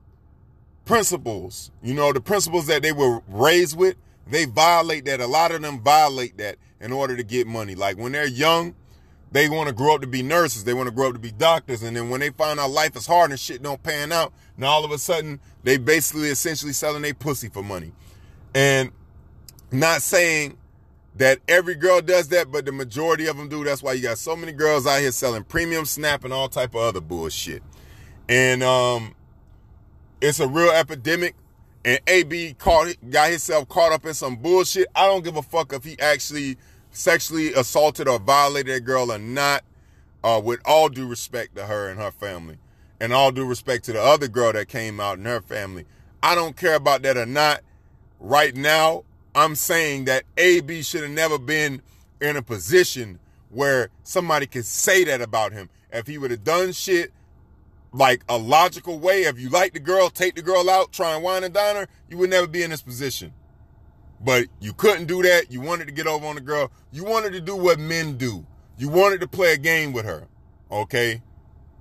[0.85, 1.71] principles.
[1.83, 5.21] You know, the principles that they were raised with, they violate that.
[5.21, 7.77] A lot of them violate that in order to get money.
[7.77, 8.75] Like when they're young,
[9.31, 10.65] they want to grow up to be nurses.
[10.65, 11.83] They want to grow up to be doctors.
[11.83, 14.67] And then when they find out life is hard and shit don't pan out, now
[14.67, 17.93] all of a sudden they basically essentially selling their pussy for money.
[18.55, 18.91] And
[19.71, 20.59] not saying
[21.17, 23.65] that every girl does that, but the majority of them do.
[23.65, 26.75] That's why you got so many girls out here selling premium snap and all type
[26.75, 27.63] of other bullshit.
[28.29, 29.15] And um,
[30.21, 31.35] it's a real epidemic.
[31.85, 34.87] And AB caught got himself caught up in some bullshit.
[34.95, 36.57] I don't give a fuck if he actually
[36.93, 39.65] sexually assaulted or violated a girl or not.
[40.25, 42.57] Uh, with all due respect to her and her family,
[43.01, 45.85] and all due respect to the other girl that came out in her family,
[46.23, 47.63] I don't care about that or not.
[48.21, 49.03] Right now,
[49.35, 51.83] I'm saying that AB should have never been
[52.21, 53.19] in a position
[53.51, 55.69] where somebody could say that about him.
[55.93, 57.13] If he would have done shit
[57.93, 61.23] like a logical way, if you like the girl, take the girl out, try and
[61.23, 63.33] wine and dine her, you would never be in this position.
[64.21, 65.51] But you couldn't do that.
[65.51, 66.71] You wanted to get over on the girl.
[66.93, 68.47] You wanted to do what men do.
[68.79, 70.29] You wanted to play a game with her.
[70.71, 71.23] Okay?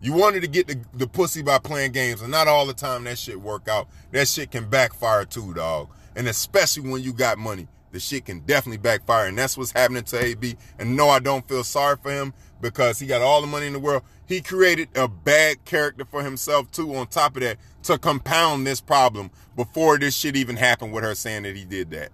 [0.02, 3.04] You wanted to get the, the pussy by playing games, and not all the time
[3.04, 3.88] that shit work out.
[4.12, 5.90] That shit can backfire too, dog.
[6.16, 9.28] And especially when you got money, the shit can definitely backfire.
[9.28, 10.56] And that's what's happening to AB.
[10.80, 13.74] And no, I don't feel sorry for him because he got all the money in
[13.74, 14.04] the world.
[14.26, 18.80] He created a bad character for himself too, on top of that, to compound this
[18.80, 22.12] problem before this shit even happened with her saying that he did that.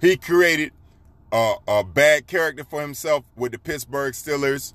[0.00, 0.72] He created
[1.32, 4.74] a, a bad character for himself with the Pittsburgh Steelers.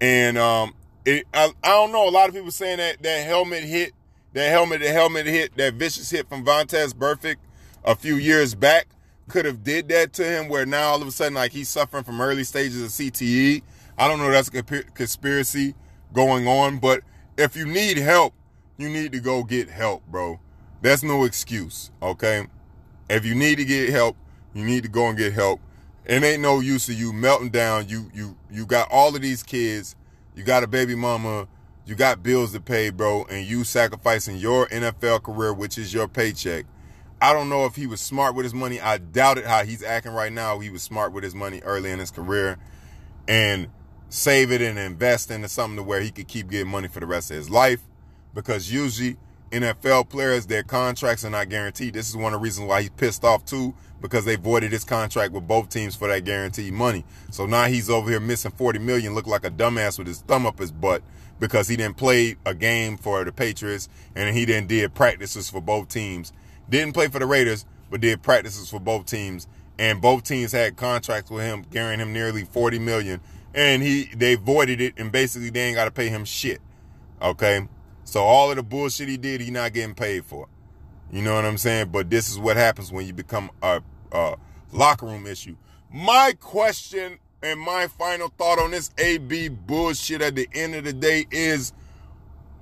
[0.00, 0.74] And um,
[1.04, 2.08] it, I, I don't know.
[2.08, 3.92] A lot of people saying that that helmet hit,
[4.32, 7.36] that helmet, the helmet hit, that vicious hit from Vontaze Burfict
[7.86, 8.88] a few years back
[9.28, 10.48] could have did that to him.
[10.48, 13.62] Where now all of a sudden, like he's suffering from early stages of CTE.
[13.98, 14.30] I don't know.
[14.30, 15.74] That's a conspiracy
[16.12, 17.00] going on, but
[17.38, 18.34] if you need help,
[18.76, 20.38] you need to go get help, bro.
[20.82, 22.46] That's no excuse, okay?
[23.08, 24.16] If you need to get help,
[24.52, 25.60] you need to go and get help.
[26.04, 27.88] It ain't no use of you melting down.
[27.88, 29.96] You you you got all of these kids
[30.36, 31.48] you got a baby mama,
[31.86, 36.06] you got bills to pay, bro, and you sacrificing your NFL career, which is your
[36.06, 36.66] paycheck.
[37.20, 38.80] I don't know if he was smart with his money.
[38.80, 40.58] I doubt it how he's acting right now.
[40.58, 42.58] He was smart with his money early in his career
[43.26, 43.68] and
[44.08, 47.06] save it and invest into something to where he could keep getting money for the
[47.06, 47.80] rest of his life.
[48.34, 49.16] Because usually
[49.50, 51.94] NFL players, their contracts are not guaranteed.
[51.94, 54.84] This is one of the reasons why he's pissed off too because they voided his
[54.84, 57.04] contract with both teams for that guaranteed money.
[57.30, 60.46] So now he's over here missing 40 million, look like a dumbass with his thumb
[60.46, 61.02] up his butt
[61.38, 65.60] because he didn't play a game for the Patriots and he didn't did practices for
[65.60, 66.32] both teams.
[66.68, 69.46] Didn't play for the Raiders, but did practices for both teams.
[69.78, 73.20] And both teams had contracts with him, guaranteeing him nearly 40 million.
[73.54, 76.60] And he they voided it and basically they ain't gotta pay him shit.
[77.22, 77.66] Okay?
[78.04, 80.48] So all of the bullshit he did, he not getting paid for.
[81.10, 81.88] You know what I'm saying?
[81.90, 84.36] But this is what happens when you become a, a
[84.72, 85.56] locker room issue.
[85.92, 90.92] My question and my final thought on this AB bullshit at the end of the
[90.92, 91.72] day is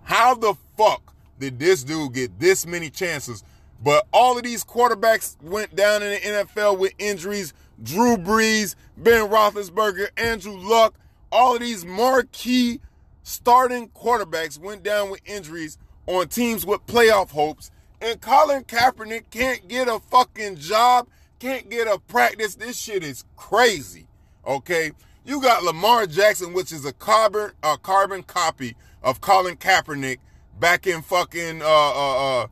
[0.02, 3.42] how the fuck did this dude get this many chances?
[3.84, 7.52] But all of these quarterbacks went down in the NFL with injuries.
[7.82, 10.94] Drew Brees, Ben Roethlisberger, Andrew Luck,
[11.30, 12.80] all of these marquee
[13.22, 15.76] starting quarterbacks went down with injuries
[16.06, 17.70] on teams with playoff hopes
[18.04, 21.08] and Colin Kaepernick can't get a fucking job,
[21.38, 22.54] can't get a practice.
[22.54, 24.06] This shit is crazy.
[24.46, 24.92] Okay?
[25.24, 30.18] You got Lamar Jackson, which is a carbon a carbon copy of Colin Kaepernick
[30.60, 32.46] back in fucking uh uh, uh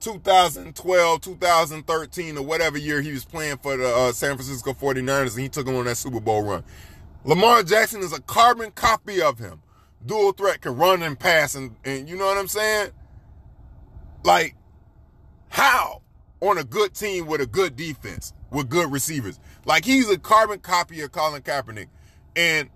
[0.00, 5.42] 2012, 2013, or whatever year he was playing for the uh, San Francisco 49ers and
[5.42, 6.64] he took him on that Super Bowl run.
[7.24, 9.62] Lamar Jackson is a carbon copy of him.
[10.04, 12.90] Dual threat can run and pass and, and you know what I'm saying?
[14.24, 14.54] Like
[15.48, 16.02] how?
[16.40, 19.40] On a good team with a good defense, with good receivers.
[19.64, 21.88] Like he's a carbon copy of Colin Kaepernick.
[22.36, 22.68] And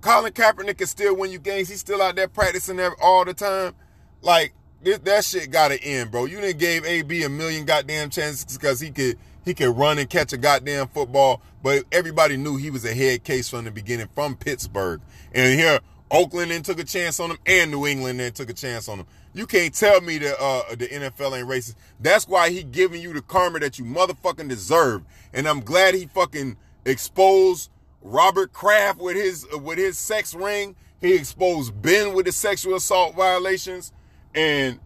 [0.00, 1.68] Colin Kaepernick can still win you games.
[1.68, 3.74] He's still out there practicing all the time.
[4.22, 6.26] Like, this, that shit gotta end, bro.
[6.26, 10.10] You didn't gave AB a million goddamn chances because he could he could run and
[10.10, 14.08] catch a goddamn football, but everybody knew he was a head case from the beginning
[14.14, 15.00] from Pittsburgh.
[15.32, 15.78] And here,
[16.10, 18.98] Oakland then took a chance on him, and New England then took a chance on
[18.98, 19.06] him.
[19.34, 21.74] You can't tell me that uh, the NFL ain't racist.
[22.00, 25.02] That's why he giving you the karma that you motherfucking deserve.
[25.32, 27.70] And I'm glad he fucking exposed
[28.02, 30.74] Robert Kraft with his with his sex ring.
[31.00, 33.92] He exposed Ben with the sexual assault violations
[34.36, 34.78] and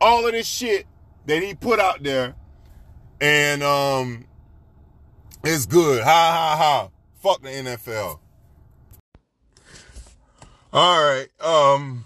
[0.00, 0.86] all of this shit
[1.26, 2.36] that he put out there.
[3.20, 4.26] And um,
[5.42, 6.02] it's good.
[6.02, 6.88] Ha ha ha.
[7.20, 8.20] Fuck the NFL.
[10.72, 11.28] All right.
[11.40, 12.04] Um.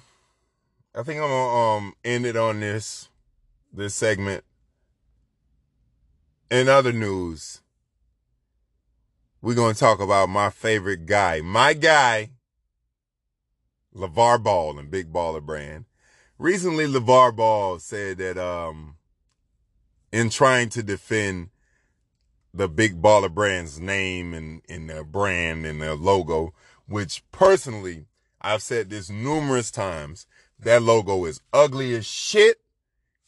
[0.96, 3.10] I think I'm gonna um end it on this
[3.70, 4.44] this segment.
[6.50, 7.60] In other news,
[9.42, 12.30] we're gonna talk about my favorite guy, my guy,
[13.94, 15.84] LeVar Ball and Big Baller Brand.
[16.38, 18.96] Recently, LeVar Ball said that um
[20.12, 21.50] in trying to defend
[22.52, 26.54] the Big Baller Brand's name and, and their brand and their logo,
[26.86, 28.06] which personally
[28.40, 30.26] I've said this numerous times
[30.58, 32.60] that logo is ugly as shit.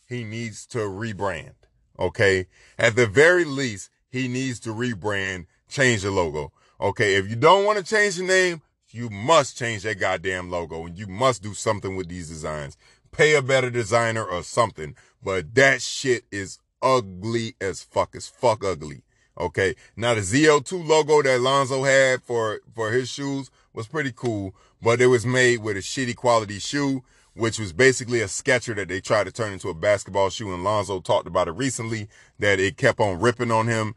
[0.08, 1.54] He needs to rebrand.
[1.98, 2.46] Okay.
[2.78, 6.52] At the very least, he needs to rebrand, change the logo.
[6.80, 7.16] Okay.
[7.16, 10.98] If you don't want to change the name, you must change that goddamn logo and
[10.98, 12.78] you must do something with these designs.
[13.18, 14.94] Pay a better designer or something.
[15.20, 18.14] But that shit is ugly as fuck.
[18.14, 19.02] It's fuck ugly.
[19.36, 19.74] Okay.
[19.96, 25.00] Now the ZL2 logo that Lonzo had for, for his shoes was pretty cool, but
[25.00, 27.02] it was made with a shitty quality shoe
[27.34, 30.52] which was basically a Sketcher that they tried to turn into a basketball shoe.
[30.52, 32.08] And Lonzo talked about it recently
[32.38, 33.94] that it kept on ripping on him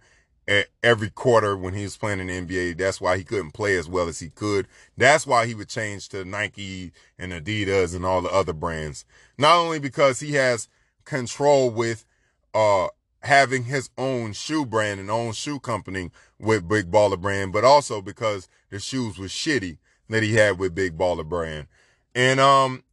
[0.83, 2.77] every quarter when he was playing in the NBA.
[2.77, 4.67] That's why he couldn't play as well as he could.
[4.97, 9.05] That's why he would change to Nike and Adidas and all the other brands.
[9.37, 10.67] Not only because he has
[11.05, 12.05] control with
[12.53, 12.87] uh
[13.23, 18.01] having his own shoe brand and own shoe company with Big Baller Brand, but also
[18.01, 19.77] because the shoes were shitty
[20.09, 21.67] that he had with Big Baller Brand.
[22.13, 22.83] And um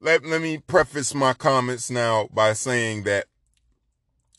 [0.00, 3.26] let, let me preface my comments now by saying that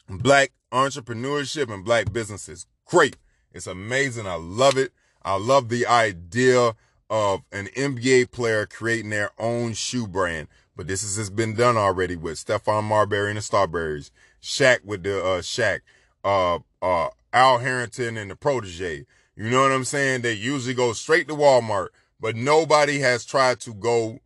[0.09, 2.65] black entrepreneurship and black businesses.
[2.85, 3.17] great.
[3.53, 4.27] It's amazing.
[4.27, 4.91] I love it.
[5.23, 6.75] I love the idea
[7.09, 10.47] of an NBA player creating their own shoe brand.
[10.75, 15.19] But this has been done already with Stephon Marbury and the Starburys, Shaq with the
[15.23, 15.79] uh Shaq,
[16.23, 19.05] uh uh Al Harrington and the protege.
[19.35, 20.21] You know what I'm saying?
[20.21, 21.89] They usually go straight to Walmart,
[22.19, 24.19] but nobody has tried to go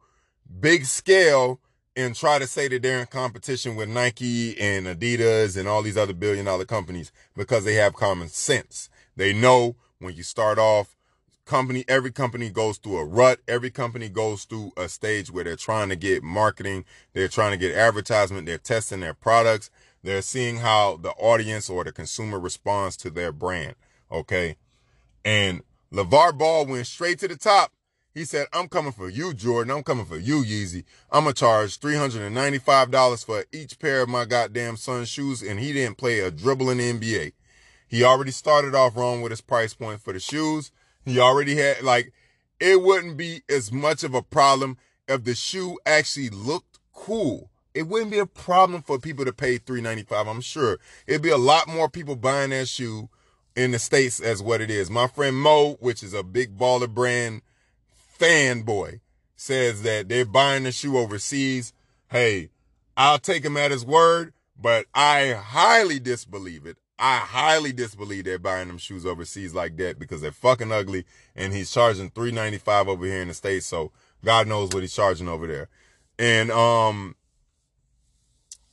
[0.59, 1.60] big scale
[1.95, 5.97] and try to say that they're in competition with Nike and Adidas and all these
[5.97, 8.89] other billion dollar companies because they have common sense.
[9.15, 10.95] They know when you start off,
[11.45, 13.39] company, every company goes through a rut.
[13.47, 16.85] Every company goes through a stage where they're trying to get marketing.
[17.13, 18.45] They're trying to get advertisement.
[18.45, 19.69] They're testing their products.
[20.01, 23.75] They're seeing how the audience or the consumer responds to their brand.
[24.11, 24.55] Okay.
[25.25, 25.61] And
[25.91, 27.71] LeVar Ball went straight to the top
[28.13, 29.75] he said, I'm coming for you, Jordan.
[29.75, 30.83] I'm coming for you, Yeezy.
[31.11, 35.41] I'm going to charge $395 for each pair of my goddamn son's shoes.
[35.41, 37.33] And he didn't play a dribble in the NBA.
[37.87, 40.71] He already started off wrong with his price point for the shoes.
[41.05, 42.11] He already had, like,
[42.59, 47.49] it wouldn't be as much of a problem if the shoe actually looked cool.
[47.73, 50.79] It wouldn't be a problem for people to pay 395, I'm sure.
[51.07, 53.09] It'd be a lot more people buying that shoe
[53.55, 54.89] in the States as what it is.
[54.89, 57.41] My friend Mo, which is a big baller brand
[58.21, 58.99] fanboy
[59.35, 61.73] says that they're buying the shoe overseas.
[62.09, 62.49] Hey,
[62.95, 66.77] I'll take him at his word, but I highly disbelieve it.
[66.99, 71.05] I highly disbelieve they're buying them shoes overseas like that because they're fucking ugly
[71.35, 73.65] and he's charging 395 over here in the States.
[73.65, 73.91] So
[74.23, 75.69] God knows what he's charging over there.
[76.19, 77.15] And, um,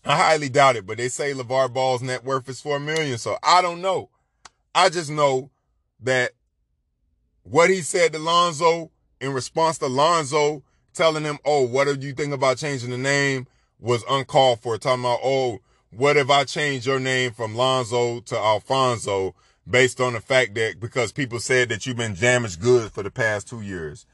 [0.04, 3.16] I highly doubt it, but they say LeVar Ball's net worth is 4 million.
[3.16, 4.10] So I don't know.
[4.74, 5.50] I just know
[6.00, 6.32] that
[7.42, 8.90] what he said to Lonzo
[9.20, 10.62] in response to Lonzo
[10.94, 13.46] telling him, oh, what do you think about changing the name
[13.80, 14.78] was uncalled for.
[14.78, 15.60] Talking about, oh,
[15.90, 19.34] what if I change your name from Lonzo to Alfonso
[19.68, 23.10] based on the fact that because people said that you've been damaged goods for the
[23.10, 24.06] past two years?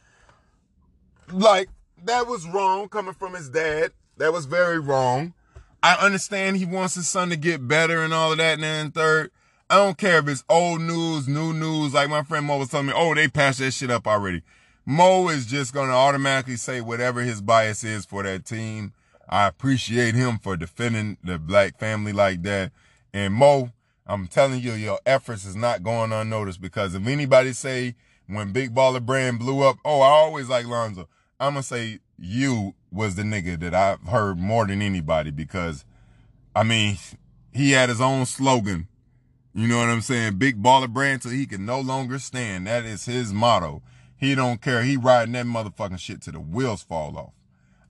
[1.32, 1.68] Like,
[2.04, 3.92] that was wrong coming from his dad.
[4.18, 5.34] That was very wrong.
[5.82, 8.90] I understand he wants his son to get better and all of that and then
[8.90, 9.30] third.
[9.68, 11.94] I don't care if it's old news, new news.
[11.94, 14.42] Like my friend Mo was telling me, oh, they passed that shit up already.
[14.86, 18.92] Mo is just going to automatically say whatever his bias is for that team.
[19.28, 22.72] I appreciate him for defending the black family like that.
[23.12, 23.70] And Mo,
[24.06, 27.94] I'm telling you, your efforts is not going unnoticed because if anybody say
[28.26, 31.08] when Big Baller Brand blew up, oh, I always like Lonzo.
[31.40, 35.86] I'm going to say you was the nigga that I've heard more than anybody because,
[36.54, 36.98] I mean,
[37.52, 38.88] he had his own slogan.
[39.54, 40.36] You know what I'm saying?
[40.36, 42.66] Big Baller Brand till he can no longer stand.
[42.66, 43.82] That is his motto.
[44.16, 44.82] He don't care.
[44.82, 47.32] He riding that motherfucking shit till the wheels fall off.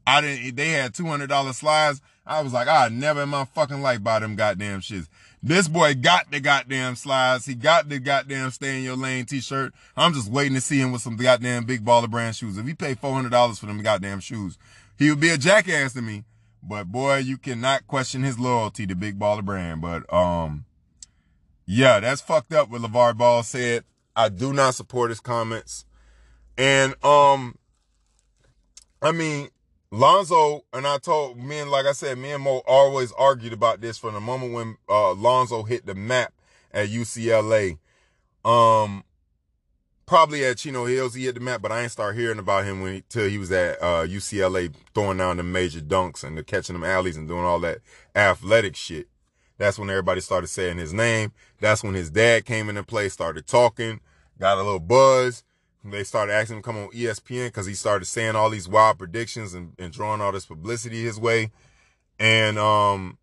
[0.07, 2.03] I didn't, they had $200 slides.
[2.27, 5.09] I was like, I never in my fucking life buy them goddamn shits.
[5.43, 7.47] This boy got the goddamn slides.
[7.47, 9.75] He got the goddamn stay in your lane t-shirt.
[9.97, 12.57] I'm just waiting to see him with some goddamn big baller brand shoes.
[12.57, 14.57] If he paid $400 for them goddamn shoes,
[14.99, 16.25] he would be a jackass to me.
[16.62, 19.83] But boy, you cannot question his loyalty to big baller brand.
[19.83, 20.64] But, um,
[21.66, 23.85] yeah, that's fucked up what LeVar Ball said.
[24.16, 25.85] I do not support his comments.
[26.57, 27.57] And um,
[29.02, 29.48] I mean,
[29.90, 33.80] Lonzo and I told me and like I said, me and Mo always argued about
[33.80, 36.32] this from the moment when uh, Lonzo hit the map
[36.72, 37.78] at UCLA.
[38.44, 39.05] Um,
[40.07, 42.80] probably at Chino Hills he hit the map, but I ain't start hearing about him
[42.80, 46.42] when he, till he was at uh, UCLA throwing down the major dunks and the
[46.42, 47.78] catching them alleys and doing all that
[48.14, 49.09] athletic shit.
[49.59, 51.32] That's when everybody started saying his name.
[51.61, 54.00] That's when his dad came into play, started talking,
[54.38, 55.43] got a little buzz.
[55.85, 58.99] They started asking him to come on ESPN because he started saying all these wild
[58.99, 61.51] predictions and, and drawing all this publicity his way.
[62.18, 63.18] And, um,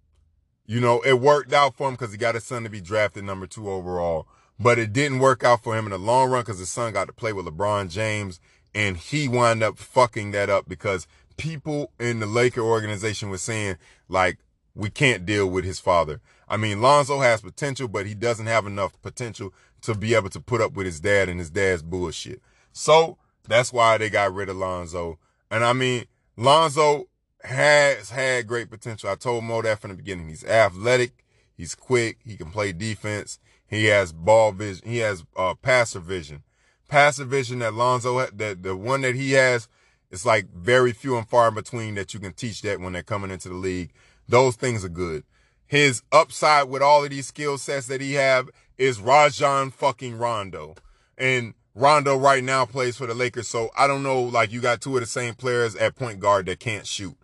[0.67, 3.23] you know, it worked out for him because he got his son to be drafted
[3.23, 4.27] number two overall.
[4.59, 7.07] But it didn't work out for him in the long run because his son got
[7.07, 8.39] to play with LeBron James
[8.75, 11.07] and he wound up fucking that up because
[11.37, 14.37] people in the Laker organization were saying like,
[14.75, 16.21] we can't deal with his father.
[16.47, 20.39] I mean, Lonzo has potential, but he doesn't have enough potential to be able to
[20.39, 22.41] put up with his dad and his dad's bullshit.
[22.71, 23.17] So
[23.47, 25.19] that's why they got rid of Lonzo.
[25.49, 26.05] And I mean,
[26.37, 27.07] Lonzo
[27.43, 29.09] has had great potential.
[29.09, 30.29] I told Mo that from the beginning.
[30.29, 31.25] He's athletic.
[31.55, 32.19] He's quick.
[32.23, 33.39] He can play defense.
[33.67, 34.87] He has ball vision.
[34.87, 36.43] He has uh, passer vision.
[36.87, 39.67] Passer vision that Lonzo, ha- that the one that he has,
[40.09, 43.03] it's like very few and far in between that you can teach that when they're
[43.03, 43.91] coming into the league.
[44.27, 45.23] Those things are good.
[45.67, 50.75] His upside with all of these skill sets that he have is Rajon fucking Rondo.
[51.17, 53.47] And Rondo right now plays for the Lakers.
[53.47, 56.47] So I don't know, like you got two of the same players at point guard
[56.47, 57.15] that can't shoot.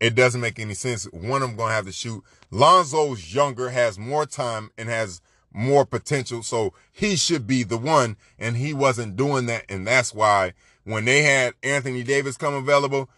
[0.00, 1.04] It doesn't make any sense.
[1.12, 2.22] One of them gonna have to shoot.
[2.50, 5.20] Lonzo's younger, has more time, and has
[5.52, 6.42] more potential.
[6.42, 9.64] So he should be the one, and he wasn't doing that.
[9.68, 10.52] And that's why
[10.84, 13.08] when they had Anthony Davis come available,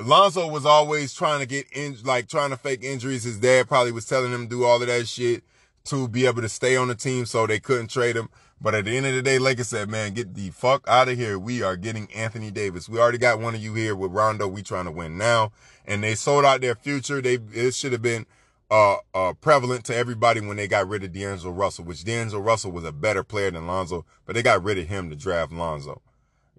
[0.00, 3.24] Lonzo was always trying to get in, like trying to fake injuries.
[3.24, 5.44] His dad probably was telling him to do all of that shit
[5.84, 8.28] to be able to stay on the team so they couldn't trade him.
[8.62, 11.18] But at the end of the day, Lakers said, man, get the fuck out of
[11.18, 11.36] here.
[11.36, 12.88] We are getting Anthony Davis.
[12.88, 14.46] We already got one of you here with Rondo.
[14.46, 15.50] We trying to win now.
[15.84, 17.20] And they sold out their future.
[17.20, 18.24] They, it should have been,
[18.70, 22.70] uh, uh, prevalent to everybody when they got rid of D'Angelo Russell, which D'Angelo Russell
[22.70, 26.00] was a better player than Lonzo, but they got rid of him to draft Lonzo.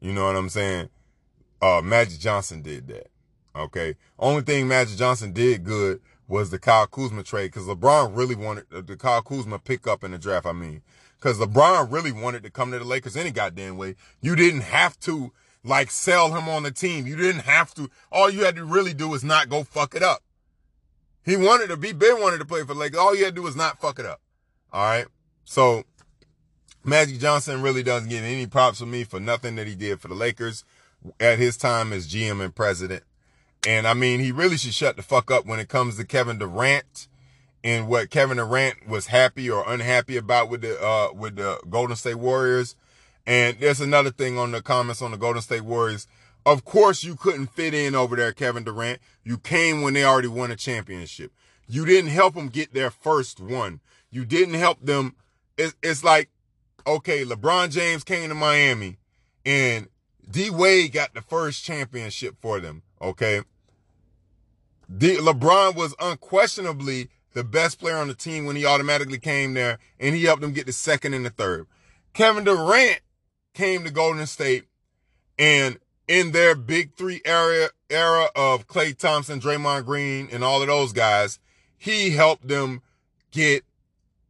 [0.02, 0.90] You know what I'm saying?
[1.62, 3.08] Uh, Magic Johnson did that.
[3.56, 3.96] Okay.
[4.20, 8.66] Only thing Magic Johnson did good was the Kyle Kuzma trade because LeBron really wanted
[8.74, 10.46] uh, the Kyle Kuzma pickup in the draft.
[10.46, 10.82] I mean,
[11.24, 13.96] because LeBron really wanted to come to the Lakers any goddamn way.
[14.20, 15.32] You didn't have to
[15.64, 17.08] like sell him on the team.
[17.08, 17.90] You didn't have to.
[18.12, 20.22] All you had to really do was not go fuck it up.
[21.24, 23.00] He wanted to be, Ben wanted to play for Lakers.
[23.00, 24.20] All you had to do was not fuck it up.
[24.74, 25.06] All right.
[25.46, 25.84] So
[26.84, 30.10] Magic Johnson really doesn't get any props from me for nothing that he did for
[30.10, 30.66] the Lakers
[31.22, 33.04] at his time as GM and president.
[33.66, 36.38] And I mean, he really should shut the fuck up when it comes to Kevin
[36.38, 37.08] Durant
[37.64, 41.96] and what Kevin Durant was happy or unhappy about with the uh with the Golden
[41.96, 42.76] State Warriors.
[43.26, 46.08] And there's another thing on the comments on the Golden State Warriors.
[46.46, 49.00] Of course you couldn't fit in over there, Kevin Durant.
[49.24, 51.32] You came when they already won a championship.
[51.68, 53.80] You didn't help them get their first one.
[54.12, 55.16] You didn't help them.
[55.58, 56.30] It's, it's like,
[56.86, 58.98] okay, LeBron James came to Miami
[59.46, 59.88] and
[60.30, 62.84] D Wade got the first championship for them.
[63.02, 63.42] Okay.
[64.96, 69.80] D- LeBron was unquestionably the best player on the team when he automatically came there
[70.00, 71.68] and he helped them get the second and the third.
[72.14, 73.02] Kevin Durant
[73.54, 74.66] came to Golden State
[75.38, 80.68] and in their big three era, era of Klay Thompson, Draymond Green, and all of
[80.68, 81.40] those guys,
[81.78, 82.82] he helped them
[83.32, 83.64] get,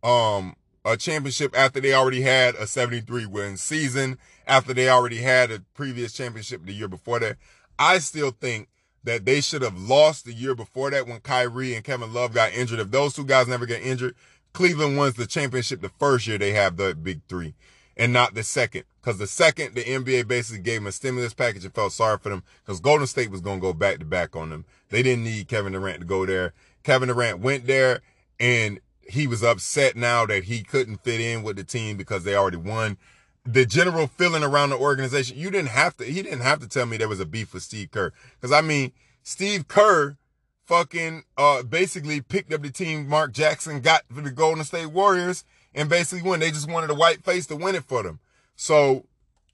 [0.03, 5.49] um, a championship after they already had a 73 win season, after they already had
[5.49, 7.37] a previous championship the year before that.
[7.79, 8.67] I still think
[9.03, 12.53] that they should have lost the year before that when Kyrie and Kevin Love got
[12.53, 12.79] injured.
[12.79, 14.15] If those two guys never get injured,
[14.53, 17.53] Cleveland wins the championship the first year they have the big three
[17.97, 18.83] and not the second.
[19.01, 22.29] Cause the second, the NBA basically gave them a stimulus package and felt sorry for
[22.29, 24.65] them because Golden State was going to go back to back on them.
[24.89, 26.53] They didn't need Kevin Durant to go there.
[26.83, 28.01] Kevin Durant went there
[28.39, 32.35] and he was upset now that he couldn't fit in with the team because they
[32.35, 32.97] already won.
[33.45, 36.85] The general feeling around the organization, you didn't have to, he didn't have to tell
[36.85, 38.13] me there was a beef with Steve Kerr.
[38.41, 40.17] Cause I mean, Steve Kerr
[40.65, 45.43] fucking, uh, basically picked up the team Mark Jackson got for the Golden State Warriors
[45.75, 46.39] and basically won.
[46.39, 48.19] They just wanted a white face to win it for them.
[48.55, 49.05] So,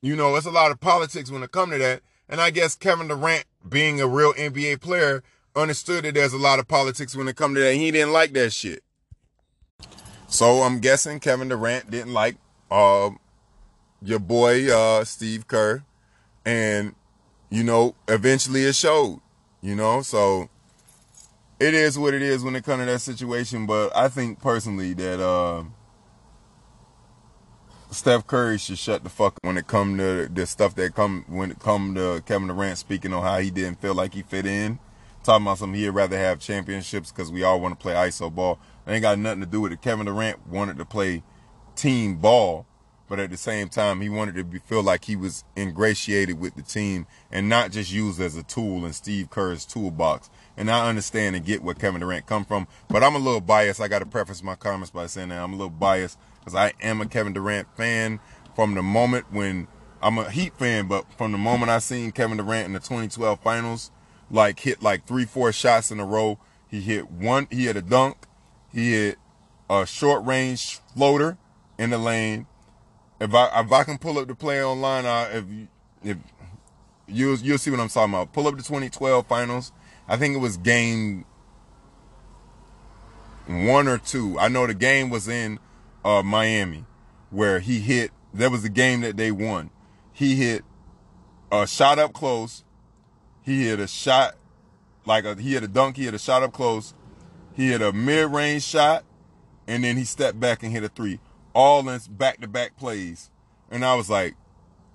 [0.01, 2.01] you know, it's a lot of politics when it come to that.
[2.27, 5.23] And I guess Kevin Durant, being a real NBA player,
[5.55, 7.73] understood that there's a lot of politics when it come to that.
[7.73, 8.83] He didn't like that shit.
[10.27, 12.35] So I'm guessing Kevin Durant didn't like
[12.69, 13.09] uh,
[14.01, 15.83] your boy uh, Steve Kerr,
[16.45, 16.95] and
[17.49, 19.21] you know, eventually it showed.
[19.61, 20.49] You know, so
[21.59, 23.65] it is what it is when it comes to that situation.
[23.65, 25.63] But I think personally that uh,
[27.91, 31.25] Steph Curry should shut the fuck up when it come to the stuff that come
[31.27, 34.45] when it come to Kevin Durant speaking on how he didn't feel like he fit
[34.45, 34.79] in.
[35.23, 38.57] Talking about something he'd rather have championships because we all want to play ISO ball.
[38.87, 39.81] It ain't got nothing to do with it.
[39.81, 41.23] Kevin Durant wanted to play
[41.75, 42.65] team ball,
[43.09, 46.55] but at the same time, he wanted to be, feel like he was ingratiated with
[46.55, 50.29] the team and not just used as a tool in Steve Kerr's toolbox.
[50.55, 53.81] And I understand and get where Kevin Durant come from, but I'm a little biased.
[53.81, 56.73] I got to preface my comments by saying that I'm a little biased because I
[56.81, 58.19] am a Kevin Durant fan
[58.55, 59.67] from the moment when
[60.01, 63.39] I'm a Heat fan, but from the moment I seen Kevin Durant in the 2012
[63.41, 63.91] finals,
[64.29, 66.39] like hit like three, four shots in a row.
[66.67, 68.17] He hit one, he had a dunk,
[68.71, 69.17] he hit
[69.69, 71.37] a short range floater
[71.77, 72.45] in the lane.
[73.19, 75.45] If I if I can pull up the play online, I, if
[76.03, 76.17] if
[77.07, 78.33] you you'll see what I'm talking about.
[78.33, 79.71] Pull up the 2012 finals.
[80.07, 81.25] I think it was game
[83.47, 84.39] one or two.
[84.39, 85.59] I know the game was in
[86.05, 86.85] uh, Miami
[87.29, 88.11] where he hit.
[88.33, 89.71] That was the game that they won.
[90.13, 90.63] He hit
[91.51, 92.63] a shot up close.
[93.41, 94.35] He hit a shot
[95.05, 95.97] like a, he hit a dunk.
[95.97, 96.93] He hit a shot up close.
[97.53, 99.03] He hit a mid range shot,
[99.67, 101.19] and then he stepped back and hit a three.
[101.53, 103.29] All in back to back plays.
[103.71, 104.35] And I was like,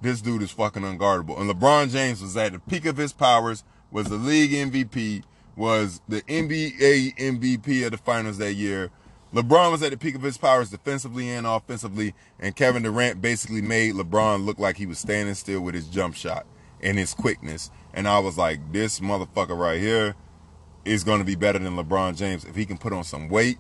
[0.01, 1.41] this dude is fucking unguardable.
[1.41, 5.23] And LeBron James was at the peak of his powers, was the league MVP,
[5.57, 8.91] was the NBA MVP of the finals that year.
[9.33, 13.63] LeBron was at the peak of his powers defensively and offensively, and Kevin Durant basically
[13.63, 16.47] made LeBron look like he was standing still with his jump shot
[16.81, 17.71] and his quickness.
[17.93, 20.15] And I was like, this motherfucker right here
[20.85, 23.59] is going to be better than LeBron James if he can put on some weight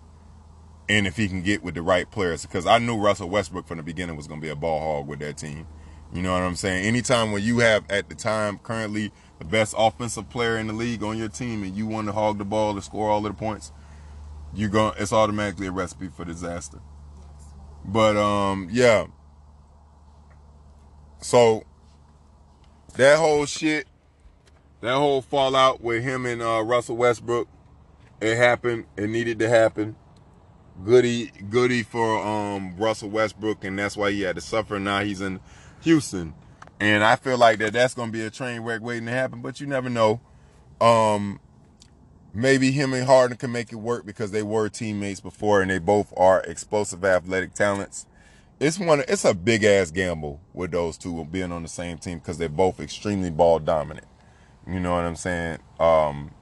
[0.89, 2.43] and if he can get with the right players.
[2.43, 5.07] Because I knew Russell Westbrook from the beginning was going to be a ball hog
[5.07, 5.67] with that team.
[6.13, 6.85] You know what I'm saying?
[6.85, 11.03] Anytime when you have at the time currently the best offensive player in the league
[11.03, 13.39] on your team and you want to hog the ball to score all of the
[13.39, 13.73] points,
[14.55, 16.79] you're going it's automatically a recipe for disaster.
[17.85, 19.07] But um yeah.
[21.21, 21.65] So
[22.95, 23.89] that whole shit,
[24.83, 27.49] that whole fallout with him and uh, Russell Westbrook,
[28.21, 28.87] it happened.
[28.97, 29.97] It needed to happen.
[30.83, 34.79] Goody, goody for um, Russell Westbrook, and that's why he had to suffer.
[34.81, 35.41] Now he's in
[35.83, 36.35] Houston,
[36.81, 39.41] and I feel like that that's gonna be a train wreck waiting to happen.
[39.41, 40.21] But you never know.
[40.81, 41.39] Um,
[42.35, 45.79] maybe him and Harden can make it work because they were teammates before, and they
[45.79, 48.07] both are explosive athletic talents.
[48.59, 49.05] It's one.
[49.07, 52.49] It's a big ass gamble with those two being on the same team because they're
[52.49, 54.07] both extremely ball dominant.
[54.67, 55.59] You know what I'm saying?
[55.79, 56.33] Um,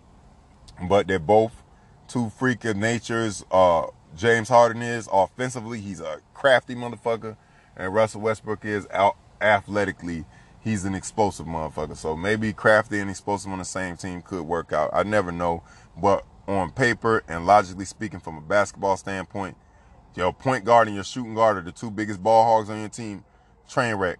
[0.88, 1.62] but they're both
[2.09, 3.44] two freak of natures.
[3.50, 3.86] Uh,
[4.16, 7.36] James Harden is offensively, he's a crafty motherfucker,
[7.76, 10.24] and Russell Westbrook is out athletically.
[10.60, 11.97] He's an explosive motherfucker.
[11.97, 14.90] So maybe crafty and explosive on the same team could work out.
[14.93, 15.62] I never know,
[15.97, 19.56] but on paper and logically speaking, from a basketball standpoint,
[20.14, 22.89] your point guard and your shooting guard are the two biggest ball hogs on your
[22.89, 23.24] team.
[23.68, 24.18] Train wreck.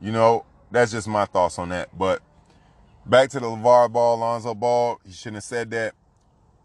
[0.00, 1.96] You know, that's just my thoughts on that.
[1.96, 2.22] But
[3.06, 4.98] back to the LeVar Ball, Lonzo Ball.
[5.04, 5.94] He shouldn't have said that.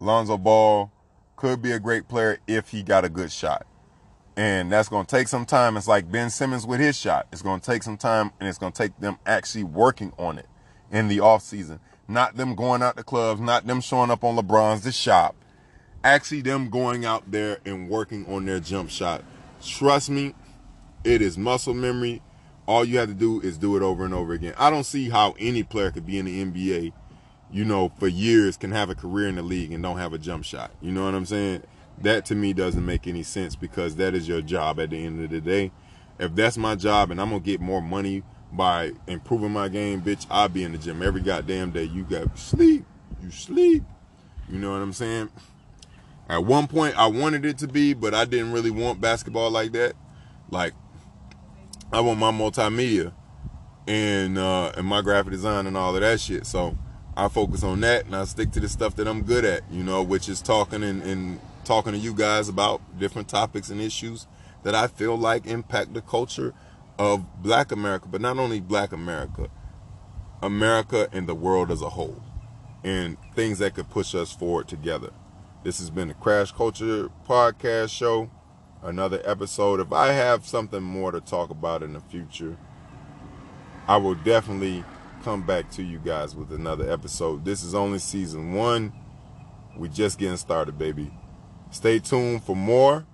[0.00, 0.90] Lonzo Ball
[1.40, 3.66] could be a great player if he got a good shot.
[4.36, 5.78] And that's going to take some time.
[5.78, 7.26] It's like Ben Simmons with his shot.
[7.32, 10.38] It's going to take some time and it's going to take them actually working on
[10.38, 10.46] it
[10.90, 11.80] in the off season.
[12.06, 15.34] Not them going out to clubs, not them showing up on LeBron's the shop.
[16.04, 19.24] Actually them going out there and working on their jump shot.
[19.64, 20.34] Trust me,
[21.04, 22.20] it is muscle memory.
[22.66, 24.52] All you have to do is do it over and over again.
[24.58, 26.92] I don't see how any player could be in the NBA
[27.52, 30.18] you know, for years can have a career in the league and don't have a
[30.18, 30.70] jump shot.
[30.80, 31.62] You know what I'm saying?
[31.98, 35.22] That to me doesn't make any sense because that is your job at the end
[35.22, 35.72] of the day.
[36.18, 38.22] If that's my job and I'm gonna get more money
[38.52, 41.84] by improving my game, bitch, I'll be in the gym every goddamn day.
[41.84, 42.84] You got sleep,
[43.22, 43.82] you sleep.
[44.48, 45.30] You know what I'm saying?
[46.28, 49.72] At one point, I wanted it to be, but I didn't really want basketball like
[49.72, 49.94] that.
[50.48, 50.74] Like,
[51.92, 53.12] I want my multimedia
[53.86, 56.46] and uh, and my graphic design and all of that shit.
[56.46, 56.78] So
[57.16, 59.82] I focus on that and I stick to the stuff that I'm good at, you
[59.82, 64.26] know, which is talking and, and talking to you guys about different topics and issues
[64.62, 66.54] that I feel like impact the culture
[66.98, 69.48] of black America, but not only black America,
[70.42, 72.22] America and the world as a whole,
[72.84, 75.10] and things that could push us forward together.
[75.64, 78.30] This has been the Crash Culture Podcast Show,
[78.82, 79.80] another episode.
[79.80, 82.56] If I have something more to talk about in the future,
[83.86, 84.84] I will definitely
[85.20, 87.44] come back to you guys with another episode.
[87.44, 88.92] This is only season one.
[89.76, 91.12] We're just getting started, baby.
[91.70, 93.06] Stay tuned for more.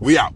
[0.00, 0.34] We out.